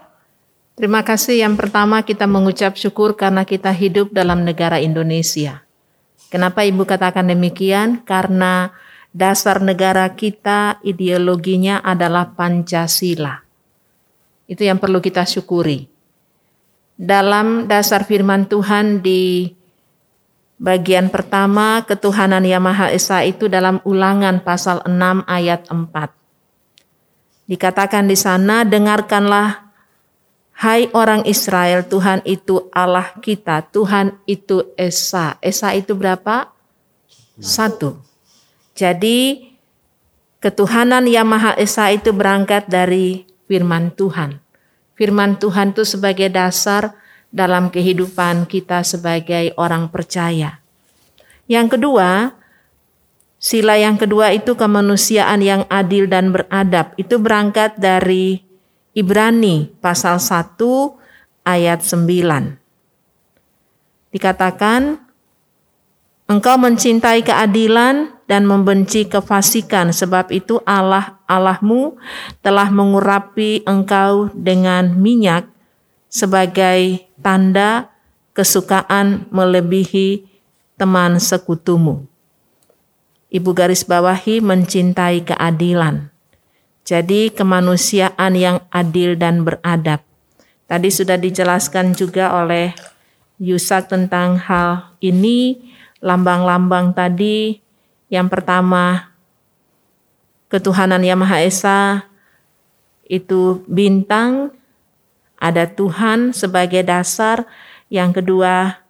Terima 0.79 1.03
kasih 1.03 1.43
yang 1.43 1.59
pertama 1.59 2.07
kita 2.07 2.23
mengucap 2.23 2.79
syukur 2.79 3.19
karena 3.19 3.43
kita 3.43 3.71
hidup 3.75 4.15
dalam 4.15 4.47
negara 4.47 4.79
Indonesia. 4.79 5.67
Kenapa 6.31 6.63
Ibu 6.63 6.87
katakan 6.87 7.27
demikian? 7.27 8.05
Karena 8.07 8.71
dasar 9.11 9.59
negara 9.59 10.07
kita 10.15 10.79
ideologinya 10.85 11.83
adalah 11.83 12.31
Pancasila. 12.31 13.43
Itu 14.47 14.63
yang 14.63 14.79
perlu 14.79 15.03
kita 15.03 15.27
syukuri. 15.27 15.89
Dalam 16.95 17.67
dasar 17.67 18.07
firman 18.07 18.47
Tuhan 18.47 19.03
di 19.03 19.51
bagian 20.59 21.07
pertama 21.07 21.81
ketuhanan 21.87 22.43
Yang 22.43 22.63
Maha 22.63 22.87
Esa 22.91 23.23
itu 23.23 23.47
dalam 23.47 23.79
Ulangan 23.87 24.43
pasal 24.43 24.83
6 24.83 25.25
ayat 25.25 25.65
4. 25.71 27.49
Dikatakan 27.49 28.05
di 28.05 28.13
sana, 28.19 28.61
dengarkanlah 28.67 29.71
Hai 30.59 30.91
orang 30.91 31.23
Israel, 31.23 31.87
Tuhan 31.87 32.19
itu 32.27 32.67
Allah 32.75 33.15
kita, 33.23 33.63
Tuhan 33.71 34.19
itu 34.27 34.75
Esa. 34.75 35.39
Esa 35.39 35.71
itu 35.71 35.95
berapa? 35.95 36.51
Satu. 37.39 37.95
Jadi 38.75 39.55
ketuhanan 40.43 41.07
yang 41.07 41.31
Maha 41.31 41.55
Esa 41.55 41.95
itu 41.95 42.11
berangkat 42.11 42.67
dari 42.67 43.23
firman 43.47 43.95
Tuhan. 43.95 44.43
Firman 44.99 45.39
Tuhan 45.39 45.71
itu 45.71 45.87
sebagai 45.87 46.27
dasar 46.27 46.91
dalam 47.29 47.69
kehidupan 47.69 48.49
kita 48.49 48.81
sebagai 48.81 49.53
orang 49.57 49.93
percaya. 49.93 50.61
Yang 51.49 51.77
kedua, 51.77 52.33
sila 53.41 53.77
yang 53.77 53.97
kedua 53.97 54.33
itu 54.33 54.53
kemanusiaan 54.53 55.41
yang 55.41 55.65
adil 55.69 56.05
dan 56.05 56.33
beradab. 56.33 56.93
Itu 56.97 57.17
berangkat 57.17 57.81
dari 57.81 58.45
Ibrani 58.93 59.73
pasal 59.81 60.21
1 60.21 60.57
ayat 61.45 61.81
9. 61.81 64.13
Dikatakan, 64.13 65.09
Engkau 66.29 66.61
mencintai 66.61 67.25
keadilan 67.25 68.13
dan 68.29 68.45
membenci 68.45 69.09
kefasikan, 69.09 69.89
sebab 69.89 70.29
itu 70.29 70.61
Allah 70.61 71.17
Allahmu 71.25 71.97
telah 72.45 72.69
mengurapi 72.69 73.65
engkau 73.65 74.29
dengan 74.37 74.93
minyak 74.93 75.49
sebagai 76.05 77.08
tanda 77.19 77.91
kesukaan 78.33 79.27
melebihi 79.29 80.23
teman 80.79 81.19
sekutumu. 81.19 82.07
Ibu 83.29 83.51
garis 83.53 83.85
bawahi 83.85 84.41
mencintai 84.41 85.21
keadilan. 85.21 86.09
Jadi 86.81 87.29
kemanusiaan 87.29 88.33
yang 88.33 88.57
adil 88.73 89.13
dan 89.13 89.45
beradab. 89.45 90.01
Tadi 90.65 90.89
sudah 90.89 91.17
dijelaskan 91.19 91.93
juga 91.93 92.33
oleh 92.33 92.73
Yusak 93.39 93.87
tentang 93.87 94.35
hal 94.35 94.97
ini, 94.99 95.55
lambang-lambang 96.03 96.91
tadi. 96.91 97.61
Yang 98.09 98.27
pertama, 98.33 99.13
ketuhanan 100.49 101.05
Yang 101.05 101.19
Maha 101.23 101.37
Esa 101.45 101.79
itu 103.05 103.63
bintang, 103.69 104.51
ada 105.39 105.65
Tuhan 105.71 106.35
sebagai 106.35 106.83
dasar. 106.83 107.47
Yang 107.87 108.21
kedua, 108.21 108.83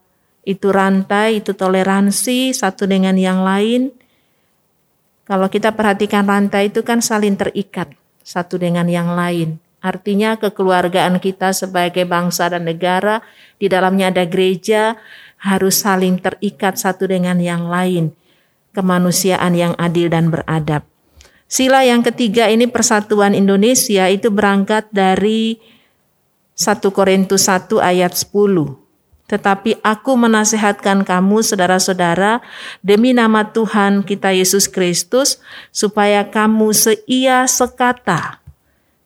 itu 0.43 0.73
rantai, 0.73 1.39
itu 1.39 1.53
toleransi 1.53 2.51
satu 2.51 2.89
dengan 2.89 3.15
yang 3.15 3.45
lain. 3.45 3.93
Kalau 5.29 5.45
kita 5.45 5.77
perhatikan 5.77 6.25
rantai 6.25 6.73
itu 6.73 6.81
kan 6.81 7.05
saling 7.05 7.37
terikat 7.37 7.93
satu 8.25 8.57
dengan 8.57 8.89
yang 8.89 9.13
lain. 9.13 9.61
Artinya 9.79 10.35
kekeluargaan 10.35 11.23
kita 11.23 11.55
sebagai 11.55 12.03
bangsa 12.03 12.51
dan 12.51 12.67
negara 12.67 13.23
di 13.61 13.71
dalamnya 13.71 14.11
ada 14.11 14.27
gereja 14.27 14.99
harus 15.39 15.79
saling 15.79 16.19
terikat 16.19 16.75
satu 16.75 17.07
dengan 17.07 17.39
yang 17.39 17.69
lain. 17.69 18.11
Kemanusiaan 18.75 19.55
yang 19.55 19.73
adil 19.79 20.11
dan 20.11 20.33
beradab. 20.33 20.83
Sila 21.49 21.81
yang 21.81 22.05
ketiga 22.05 22.45
ini 22.51 22.69
persatuan 22.69 23.33
Indonesia 23.33 24.05
itu 24.11 24.29
berangkat 24.29 24.89
dari 24.93 25.57
1 26.59 26.83
Korintus 26.91 27.47
1 27.47 27.79
ayat 27.79 28.11
10. 28.11 28.35
Tetapi 29.31 29.79
aku 29.79 30.11
menasehatkan 30.19 31.07
kamu 31.07 31.39
saudara-saudara 31.39 32.43
demi 32.83 33.15
nama 33.15 33.47
Tuhan 33.47 34.03
kita 34.03 34.35
Yesus 34.35 34.67
Kristus 34.67 35.39
supaya 35.71 36.27
kamu 36.27 36.75
seia 36.75 37.47
sekata 37.47 38.43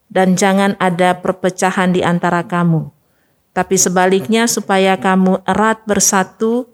dan 0.09 0.33
jangan 0.33 0.73
ada 0.81 1.13
perpecahan 1.21 1.93
di 1.93 2.01
antara 2.01 2.41
kamu. 2.41 2.89
Tapi 3.53 3.75
sebaliknya 3.77 4.49
supaya 4.49 4.97
kamu 4.97 5.45
erat 5.45 5.85
bersatu 5.85 6.65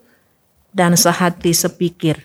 dan 0.71 0.95
sehati 0.95 1.51
sepikir. 1.51 2.23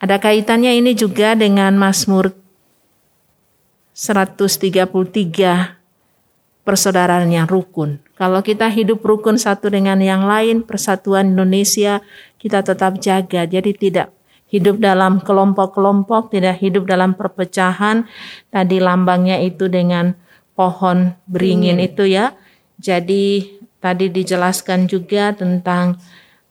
Ada 0.00 0.16
kaitannya 0.16 0.80
ini 0.80 0.96
juga 0.96 1.36
dengan 1.36 1.76
Mazmur 1.76 2.32
133 3.92 5.79
persaudaraan 6.70 7.26
yang 7.34 7.50
rukun. 7.50 7.98
Kalau 8.14 8.46
kita 8.46 8.70
hidup 8.70 9.02
rukun 9.02 9.42
satu 9.42 9.66
dengan 9.74 9.98
yang 9.98 10.22
lain, 10.22 10.62
persatuan 10.62 11.34
Indonesia 11.34 11.98
kita 12.38 12.62
tetap 12.62 13.02
jaga. 13.02 13.42
Jadi 13.42 13.74
tidak 13.74 14.14
hidup 14.54 14.78
dalam 14.78 15.18
kelompok-kelompok, 15.18 16.30
tidak 16.30 16.62
hidup 16.62 16.86
dalam 16.86 17.18
perpecahan. 17.18 18.06
Tadi 18.54 18.78
lambangnya 18.78 19.42
itu 19.42 19.66
dengan 19.66 20.14
pohon 20.54 21.18
beringin 21.26 21.82
itu 21.82 22.06
ya. 22.06 22.38
Jadi 22.78 23.58
tadi 23.82 24.06
dijelaskan 24.06 24.86
juga 24.86 25.34
tentang 25.34 25.98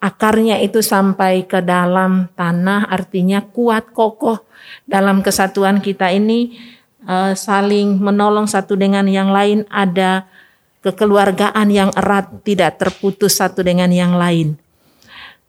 akarnya 0.03 0.59
itu 0.59 0.83
sampai 0.83 1.47
ke 1.47 1.63
dalam 1.63 2.27
tanah 2.35 2.91
artinya 2.91 3.39
kuat 3.39 3.95
kokoh 3.95 4.43
dalam 4.83 5.23
kesatuan 5.23 5.79
kita 5.79 6.11
ini 6.11 6.59
eh, 7.03 7.33
saling 7.35 7.99
menolong 8.01 8.47
satu 8.49 8.75
dengan 8.75 9.05
yang 9.05 9.31
lain, 9.31 9.67
ada 9.71 10.27
kekeluargaan 10.81 11.67
yang 11.71 11.91
erat, 11.95 12.43
tidak 12.47 12.79
terputus 12.79 13.39
satu 13.39 13.63
dengan 13.63 13.91
yang 13.91 14.15
lain. 14.15 14.55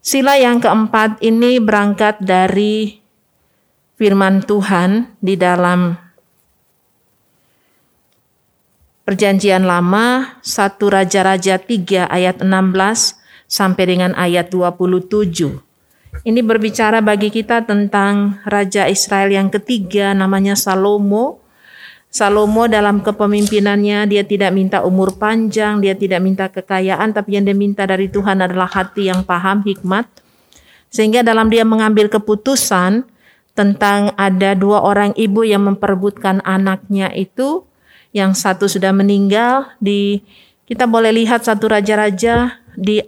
Sila 0.00 0.40
yang 0.40 0.58
keempat 0.64 1.20
ini 1.20 1.60
berangkat 1.60 2.24
dari 2.24 2.98
firman 4.00 4.40
Tuhan 4.40 5.12
di 5.20 5.36
dalam 5.36 5.92
Perjanjian 9.04 9.66
Lama 9.66 10.38
1 10.40 10.78
Raja-Raja 10.80 11.58
3 11.60 12.08
ayat 12.08 12.40
16 12.40 13.20
sampai 13.50 13.84
dengan 13.84 14.14
ayat 14.16 14.48
27. 14.54 15.69
Ini 16.10 16.42
berbicara 16.42 16.98
bagi 17.00 17.30
kita 17.30 17.62
tentang 17.62 18.42
Raja 18.42 18.90
Israel 18.90 19.30
yang 19.30 19.48
ketiga 19.48 20.10
namanya 20.10 20.58
Salomo. 20.58 21.38
Salomo 22.10 22.66
dalam 22.66 23.06
kepemimpinannya 23.06 24.10
dia 24.10 24.26
tidak 24.26 24.50
minta 24.50 24.82
umur 24.82 25.14
panjang, 25.14 25.78
dia 25.78 25.94
tidak 25.94 26.18
minta 26.18 26.50
kekayaan, 26.50 27.14
tapi 27.14 27.38
yang 27.38 27.46
dia 27.46 27.54
minta 27.54 27.86
dari 27.86 28.10
Tuhan 28.10 28.42
adalah 28.42 28.66
hati 28.66 29.06
yang 29.06 29.22
paham, 29.22 29.62
hikmat. 29.62 30.10
Sehingga 30.90 31.22
dalam 31.22 31.46
dia 31.46 31.62
mengambil 31.62 32.10
keputusan 32.10 33.06
tentang 33.54 34.10
ada 34.18 34.58
dua 34.58 34.82
orang 34.82 35.14
ibu 35.14 35.46
yang 35.46 35.62
memperebutkan 35.62 36.42
anaknya 36.42 37.14
itu, 37.14 37.62
yang 38.10 38.34
satu 38.34 38.66
sudah 38.66 38.90
meninggal 38.90 39.70
di 39.78 40.26
kita 40.66 40.90
boleh 40.90 41.14
lihat 41.14 41.46
satu 41.46 41.70
raja-raja 41.70 42.58
di 42.74 42.98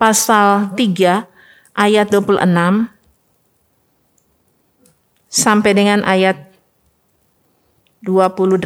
pasal 0.00 0.72
3 0.72 1.35
ayat 1.76 2.08
26 2.10 2.42
sampai 5.28 5.72
dengan 5.76 6.00
ayat 6.08 6.48
28. 8.00 8.64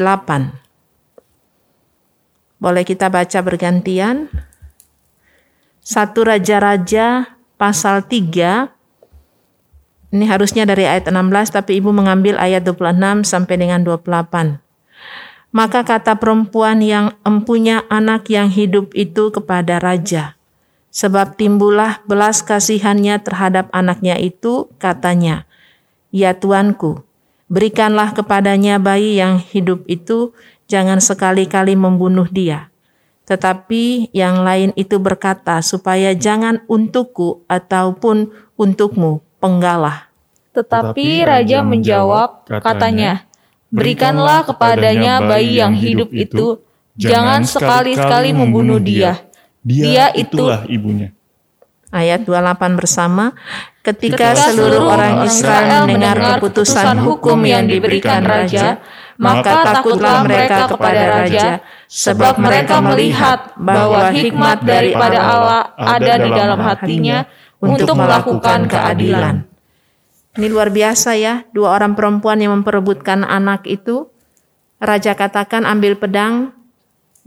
Boleh 2.61 2.84
kita 2.86 3.11
baca 3.11 3.38
bergantian? 3.42 4.30
Satu 5.80 6.22
raja-raja 6.28 7.34
pasal 7.58 8.06
3 8.06 8.80
ini 10.11 10.26
harusnya 10.26 10.66
dari 10.66 10.90
ayat 10.90 11.06
16 11.06 11.54
tapi 11.54 11.78
ibu 11.78 11.94
mengambil 11.94 12.34
ayat 12.34 12.66
26 12.66 13.22
sampai 13.22 13.54
dengan 13.54 13.86
28. 13.86 14.58
Maka 15.50 15.82
kata 15.82 16.18
perempuan 16.18 16.78
yang 16.82 17.14
empunya 17.26 17.82
anak 17.90 18.26
yang 18.30 18.50
hidup 18.50 18.94
itu 18.94 19.34
kepada 19.34 19.82
raja, 19.82 20.38
sebab 20.91 21.38
timbullah 21.38 22.03
belas 22.05 22.43
kasihannya 22.43 23.22
terhadap 23.22 23.70
anaknya 23.70 24.18
itu, 24.18 24.68
katanya, 24.76 25.47
Ya 26.11 26.34
tuanku, 26.34 27.07
berikanlah 27.47 28.11
kepadanya 28.11 28.82
bayi 28.82 29.22
yang 29.22 29.38
hidup 29.38 29.86
itu, 29.86 30.34
jangan 30.66 30.99
sekali-kali 30.99 31.78
membunuh 31.78 32.26
dia. 32.26 32.74
Tetapi 33.30 34.11
yang 34.11 34.43
lain 34.43 34.74
itu 34.74 34.99
berkata, 34.99 35.62
supaya 35.62 36.11
jangan 36.18 36.66
untukku 36.66 37.47
ataupun 37.47 38.34
untukmu 38.59 39.22
penggalah. 39.38 40.11
Tetapi 40.51 41.22
raja 41.22 41.62
menjawab, 41.62 42.51
katanya, 42.59 43.30
Berikanlah 43.70 44.43
kepadanya 44.43 45.22
bayi 45.22 45.62
yang 45.62 45.78
hidup 45.78 46.11
itu, 46.11 46.59
jangan 46.99 47.47
sekali-sekali 47.47 48.34
membunuh 48.34 48.82
dia. 48.82 49.30
Dia 49.61 50.08
itulah 50.16 50.64
ibunya. 50.68 51.12
Ayat 51.90 52.22
28 52.22 52.78
bersama, 52.78 53.34
ketika 53.82 54.38
seluruh 54.38 54.86
orang 54.86 55.26
Israel 55.26 55.90
mendengar 55.90 56.38
keputusan 56.38 57.02
hukum 57.02 57.42
yang 57.42 57.66
diberikan 57.66 58.22
raja, 58.22 58.78
maka 59.18 59.66
takutlah 59.66 60.22
mereka 60.22 60.70
kepada 60.70 61.02
raja, 61.18 61.48
sebab 61.90 62.38
mereka 62.38 62.78
melihat 62.78 63.58
bahwa 63.58 64.06
hikmat 64.14 64.62
daripada 64.62 65.18
Allah 65.18 65.62
ada 65.74 66.14
di 66.14 66.30
dalam 66.30 66.61
hatinya 66.62 67.26
untuk 67.58 67.98
melakukan 67.98 68.70
keadilan. 68.70 69.50
Ini 70.38 70.46
luar 70.46 70.70
biasa 70.70 71.18
ya, 71.18 71.42
dua 71.50 71.74
orang 71.74 71.98
perempuan 71.98 72.38
yang 72.38 72.54
memperebutkan 72.54 73.26
anak 73.26 73.66
itu. 73.66 74.06
Raja 74.78 75.18
katakan 75.18 75.66
ambil 75.66 75.98
pedang, 75.98 76.54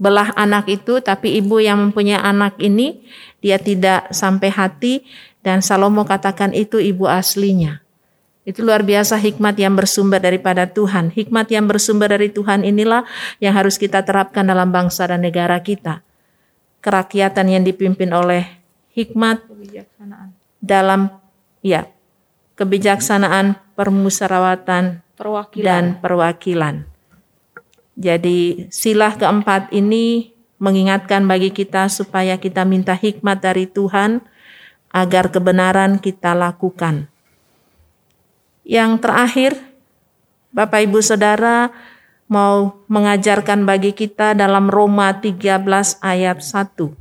belah 0.00 0.34
anak 0.34 0.66
itu, 0.70 0.98
tapi 1.00 1.38
ibu 1.38 1.62
yang 1.62 1.90
mempunyai 1.90 2.18
anak 2.18 2.58
ini, 2.58 3.02
dia 3.38 3.60
tidak 3.60 4.10
sampai 4.10 4.50
hati, 4.50 5.06
dan 5.44 5.60
Salomo 5.60 6.08
katakan 6.08 6.56
itu 6.56 6.80
ibu 6.80 7.04
aslinya. 7.06 7.84
Itu 8.44 8.60
luar 8.60 8.84
biasa 8.84 9.16
hikmat 9.16 9.56
yang 9.56 9.72
bersumber 9.72 10.20
daripada 10.20 10.68
Tuhan. 10.68 11.08
Hikmat 11.16 11.48
yang 11.48 11.64
bersumber 11.64 12.12
dari 12.12 12.28
Tuhan 12.28 12.60
inilah 12.60 13.08
yang 13.40 13.56
harus 13.56 13.80
kita 13.80 14.04
terapkan 14.04 14.44
dalam 14.44 14.68
bangsa 14.68 15.08
dan 15.08 15.24
negara 15.24 15.56
kita. 15.64 16.04
Kerakyatan 16.84 17.48
yang 17.48 17.64
dipimpin 17.64 18.12
oleh 18.12 18.44
hikmat 18.92 19.40
dalam 20.60 21.08
ya 21.64 21.88
kebijaksanaan, 22.60 23.56
permusyawaratan, 23.74 25.00
Perwakilan. 25.16 25.64
dan 25.64 25.84
perwakilan. 26.04 26.93
Jadi 27.94 28.68
silah 28.74 29.14
keempat 29.14 29.70
ini 29.70 30.34
mengingatkan 30.58 31.26
bagi 31.26 31.54
kita 31.54 31.86
supaya 31.86 32.38
kita 32.38 32.66
minta 32.66 32.94
hikmat 32.94 33.38
dari 33.42 33.70
Tuhan 33.70 34.22
agar 34.94 35.30
kebenaran 35.30 35.98
kita 35.98 36.34
lakukan. 36.34 37.10
Yang 38.64 38.92
terakhir, 39.02 39.52
Bapak 40.54 40.86
Ibu 40.86 41.02
Saudara 41.02 41.68
mau 42.30 42.82
mengajarkan 42.88 43.66
bagi 43.68 43.92
kita 43.92 44.32
dalam 44.32 44.70
Roma 44.70 45.12
13 45.18 46.00
ayat 46.00 46.38
1. 46.40 46.94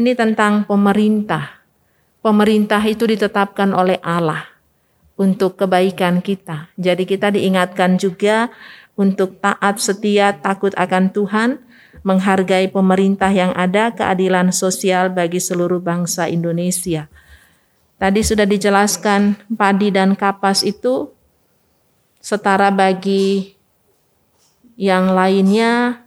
Ini 0.00 0.12
tentang 0.16 0.66
pemerintah. 0.66 1.62
Pemerintah 2.20 2.82
itu 2.84 3.08
ditetapkan 3.08 3.72
oleh 3.72 3.96
Allah 4.04 4.44
untuk 5.20 5.60
kebaikan 5.60 6.24
kita. 6.24 6.72
Jadi 6.80 7.04
kita 7.04 7.28
diingatkan 7.28 8.00
juga 8.00 8.48
untuk 9.00 9.40
taat 9.40 9.80
setia 9.80 10.36
takut 10.36 10.76
akan 10.76 11.08
Tuhan, 11.08 11.56
menghargai 12.04 12.68
pemerintah 12.68 13.32
yang 13.32 13.56
ada, 13.56 13.96
keadilan 13.96 14.52
sosial 14.52 15.08
bagi 15.08 15.40
seluruh 15.40 15.80
bangsa 15.80 16.28
Indonesia. 16.28 17.08
Tadi 17.96 18.20
sudah 18.20 18.44
dijelaskan 18.44 19.40
padi 19.56 19.88
dan 19.88 20.12
kapas 20.12 20.60
itu 20.68 21.08
setara 22.20 22.68
bagi 22.68 23.56
yang 24.76 25.16
lainnya, 25.16 26.04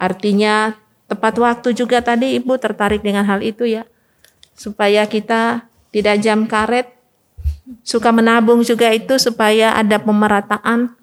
artinya 0.00 0.76
tepat 1.08 1.36
waktu 1.36 1.76
juga 1.76 2.00
tadi 2.00 2.40
Ibu 2.40 2.56
tertarik 2.56 3.04
dengan 3.04 3.28
hal 3.28 3.44
itu 3.44 3.68
ya, 3.68 3.84
supaya 4.56 5.04
kita 5.04 5.68
tidak 5.92 6.24
jam 6.24 6.48
karet, 6.48 6.88
suka 7.84 8.12
menabung 8.12 8.64
juga 8.64 8.92
itu 8.92 9.16
supaya 9.16 9.76
ada 9.76 9.96
pemerataan 10.00 11.01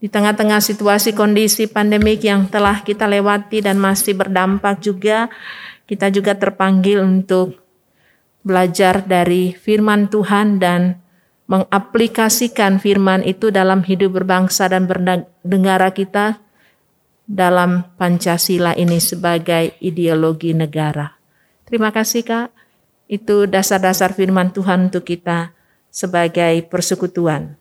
di 0.00 0.08
tengah-tengah 0.08 0.64
situasi 0.64 1.12
kondisi 1.12 1.68
pandemik 1.68 2.24
yang 2.24 2.48
telah 2.48 2.80
kita 2.80 3.04
lewati 3.04 3.60
dan 3.60 3.76
masih 3.76 4.16
berdampak 4.16 4.80
juga 4.80 5.28
kita 5.84 6.08
juga 6.08 6.32
terpanggil 6.38 7.04
untuk 7.04 7.60
belajar 8.40 9.04
dari 9.04 9.52
firman 9.52 10.08
Tuhan 10.08 10.56
dan 10.56 11.04
mengaplikasikan 11.50 12.80
firman 12.80 13.20
itu 13.26 13.52
dalam 13.52 13.84
hidup 13.84 14.22
berbangsa 14.22 14.72
dan 14.72 14.88
bernegara 14.88 15.92
kita 15.92 16.40
dalam 17.28 17.84
Pancasila 18.00 18.72
ini 18.72 19.02
sebagai 19.02 19.76
ideologi 19.84 20.56
negara. 20.56 21.20
Terima 21.68 21.92
kasih 21.92 22.24
Kak. 22.24 22.48
Itu 23.10 23.44
dasar-dasar 23.50 24.14
firman 24.14 24.54
Tuhan 24.54 24.88
untuk 24.88 25.04
kita 25.04 25.52
sebagai 25.90 26.64
persekutuan. 26.70 27.59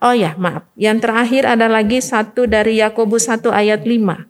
Oh 0.00 0.16
ya, 0.16 0.32
maaf. 0.40 0.64
Yang 0.80 1.04
terakhir 1.04 1.44
ada 1.44 1.68
lagi 1.68 2.00
satu 2.00 2.48
dari 2.48 2.80
Yakobus 2.80 3.28
1 3.28 3.52
ayat 3.52 3.84
5. 3.84 4.24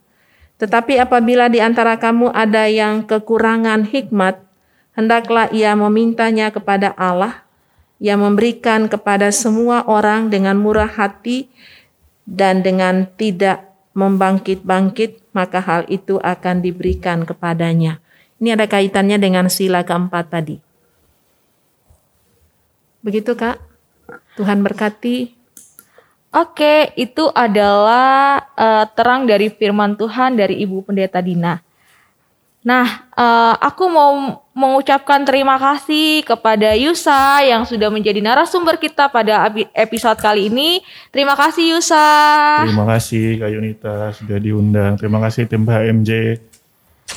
Tetapi 0.58 0.98
apabila 0.98 1.46
di 1.46 1.62
antara 1.62 1.96
kamu 1.96 2.34
ada 2.34 2.66
yang 2.66 3.06
kekurangan 3.06 3.86
hikmat, 3.86 4.42
hendaklah 4.98 5.46
ia 5.54 5.72
memintanya 5.78 6.50
kepada 6.50 6.90
Allah 6.98 7.46
yang 8.02 8.20
memberikan 8.20 8.90
kepada 8.90 9.30
semua 9.30 9.86
orang 9.86 10.28
dengan 10.28 10.58
murah 10.58 10.90
hati 10.90 11.46
dan 12.26 12.66
dengan 12.66 13.06
tidak 13.16 13.70
membangkit-bangkit, 13.94 15.32
maka 15.32 15.62
hal 15.62 15.82
itu 15.86 16.18
akan 16.18 16.60
diberikan 16.60 17.22
kepadanya. 17.24 18.02
Ini 18.42 18.58
ada 18.58 18.66
kaitannya 18.66 19.20
dengan 19.20 19.46
sila 19.52 19.86
keempat 19.86 20.32
tadi. 20.32 20.56
Begitu 23.00 23.32
Kak? 23.32 23.56
Tuhan 24.36 24.60
berkati. 24.60 25.39
Oke, 26.30 26.94
itu 26.94 27.26
adalah 27.34 28.38
uh, 28.54 28.86
terang 28.94 29.26
dari 29.26 29.50
firman 29.50 29.98
Tuhan 29.98 30.38
dari 30.38 30.62
Ibu 30.62 30.86
Pendeta 30.86 31.18
Dina. 31.18 31.58
Nah, 32.60 33.08
uh, 33.18 33.58
aku 33.58 33.88
mau 33.90 34.38
mengucapkan 34.54 35.24
terima 35.26 35.58
kasih 35.58 36.22
kepada 36.22 36.76
Yusa 36.78 37.40
yang 37.42 37.66
sudah 37.66 37.90
menjadi 37.90 38.22
narasumber 38.22 38.78
kita 38.78 39.10
pada 39.10 39.48
episode 39.74 40.22
kali 40.22 40.52
ini. 40.52 40.84
Terima 41.10 41.34
kasih 41.34 41.74
Yusa. 41.74 42.06
Terima 42.62 42.86
kasih 42.94 43.40
Kak 43.40 43.50
Yunita 43.50 43.96
sudah 44.14 44.38
diundang. 44.38 44.92
Terima 45.00 45.18
kasih 45.24 45.50
tim 45.50 45.66
HMJ. 45.66 46.38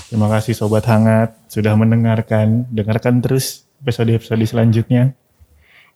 Terima 0.09 0.25
kasih 0.31 0.57
Sobat 0.57 0.89
Hangat 0.89 1.37
sudah 1.51 1.77
mendengarkan. 1.77 2.65
Dengarkan 2.71 3.21
terus 3.21 3.67
episode-episode 3.83 4.41
selanjutnya. 4.47 5.13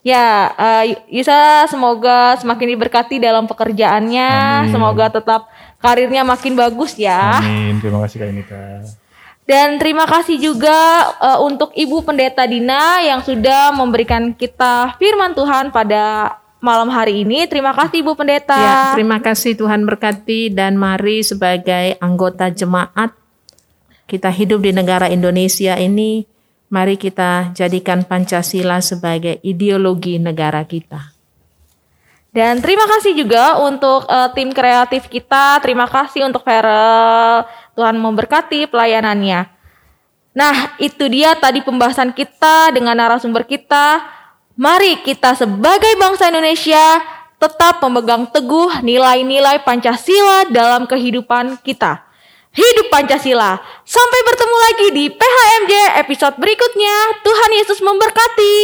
Ya, 0.05 0.53
eh, 0.55 0.97
Yusa 1.11 1.67
semoga 1.67 2.37
semakin 2.39 2.77
diberkati 2.77 3.19
dalam 3.19 3.49
pekerjaannya. 3.49 4.31
Amin. 4.63 4.71
Semoga 4.71 5.11
tetap 5.11 5.51
karirnya 5.83 6.23
makin 6.23 6.55
bagus 6.55 6.95
ya. 6.95 7.43
Amin. 7.43 7.81
Terima 7.83 7.99
kasih 8.05 8.15
Kak 8.21 8.27
Yunita. 8.31 8.63
Dan 9.47 9.79
terima 9.79 10.03
kasih 10.03 10.39
juga 10.39 10.75
eh, 11.19 11.39
untuk 11.43 11.71
Ibu 11.75 12.03
Pendeta 12.07 12.43
Dina 12.47 13.03
yang 13.03 13.23
sudah 13.23 13.75
memberikan 13.75 14.31
kita 14.35 14.95
firman 14.99 15.35
Tuhan 15.35 15.71
pada 15.75 16.35
malam 16.59 16.89
hari 16.89 17.23
ini. 17.23 17.45
Terima 17.47 17.71
kasih 17.71 18.03
Ibu 18.03 18.15
Pendeta. 18.17 18.57
Ya, 18.57 18.79
terima 18.97 19.19
kasih 19.21 19.55
Tuhan 19.55 19.87
berkati 19.87 20.51
dan 20.51 20.75
mari 20.75 21.23
sebagai 21.23 21.95
anggota 22.01 22.49
jemaat 22.51 23.13
kita 24.07 24.31
hidup 24.31 24.63
di 24.63 24.71
negara 24.71 25.11
Indonesia 25.11 25.75
ini, 25.75 26.23
mari 26.67 26.99
kita 26.99 27.55
jadikan 27.55 28.03
Pancasila 28.03 28.83
sebagai 28.83 29.39
ideologi 29.43 30.19
negara 30.19 30.63
kita. 30.67 31.15
Dan 32.31 32.61
terima 32.61 32.85
kasih 32.85 33.17
juga 33.17 33.57
untuk 33.65 34.05
eh, 34.05 34.29
tim 34.37 34.53
kreatif 34.53 35.09
kita. 35.09 35.57
Terima 35.63 35.89
kasih 35.89 36.27
untuk 36.29 36.45
Farel. 36.45 37.47
Tuhan 37.73 37.97
memberkati 37.97 38.69
pelayanannya. 38.69 39.49
Nah, 40.37 40.77
itu 40.77 41.09
dia 41.09 41.33
tadi 41.33 41.65
pembahasan 41.65 42.13
kita 42.13 42.69
dengan 42.69 42.93
narasumber 42.93 43.41
kita. 43.41 44.05
Mari 44.53 45.01
kita 45.01 45.33
sebagai 45.33 45.93
bangsa 45.97 46.29
Indonesia 46.29 47.01
tetap 47.37 47.81
memegang 47.85 48.25
teguh 48.29 48.81
nilai-nilai 48.81 49.61
Pancasila 49.61 50.49
dalam 50.49 50.89
kehidupan 50.89 51.61
kita. 51.61 52.06
Hidup 52.57 52.89
Pancasila. 52.89 53.61
Sampai 53.85 54.19
bertemu 54.25 54.55
lagi 54.57 54.87
di 54.97 55.05
PHMJ 55.13 55.73
episode 56.01 56.41
berikutnya. 56.41 57.21
Tuhan 57.21 57.51
Yesus 57.53 57.79
memberkati. 57.85 58.57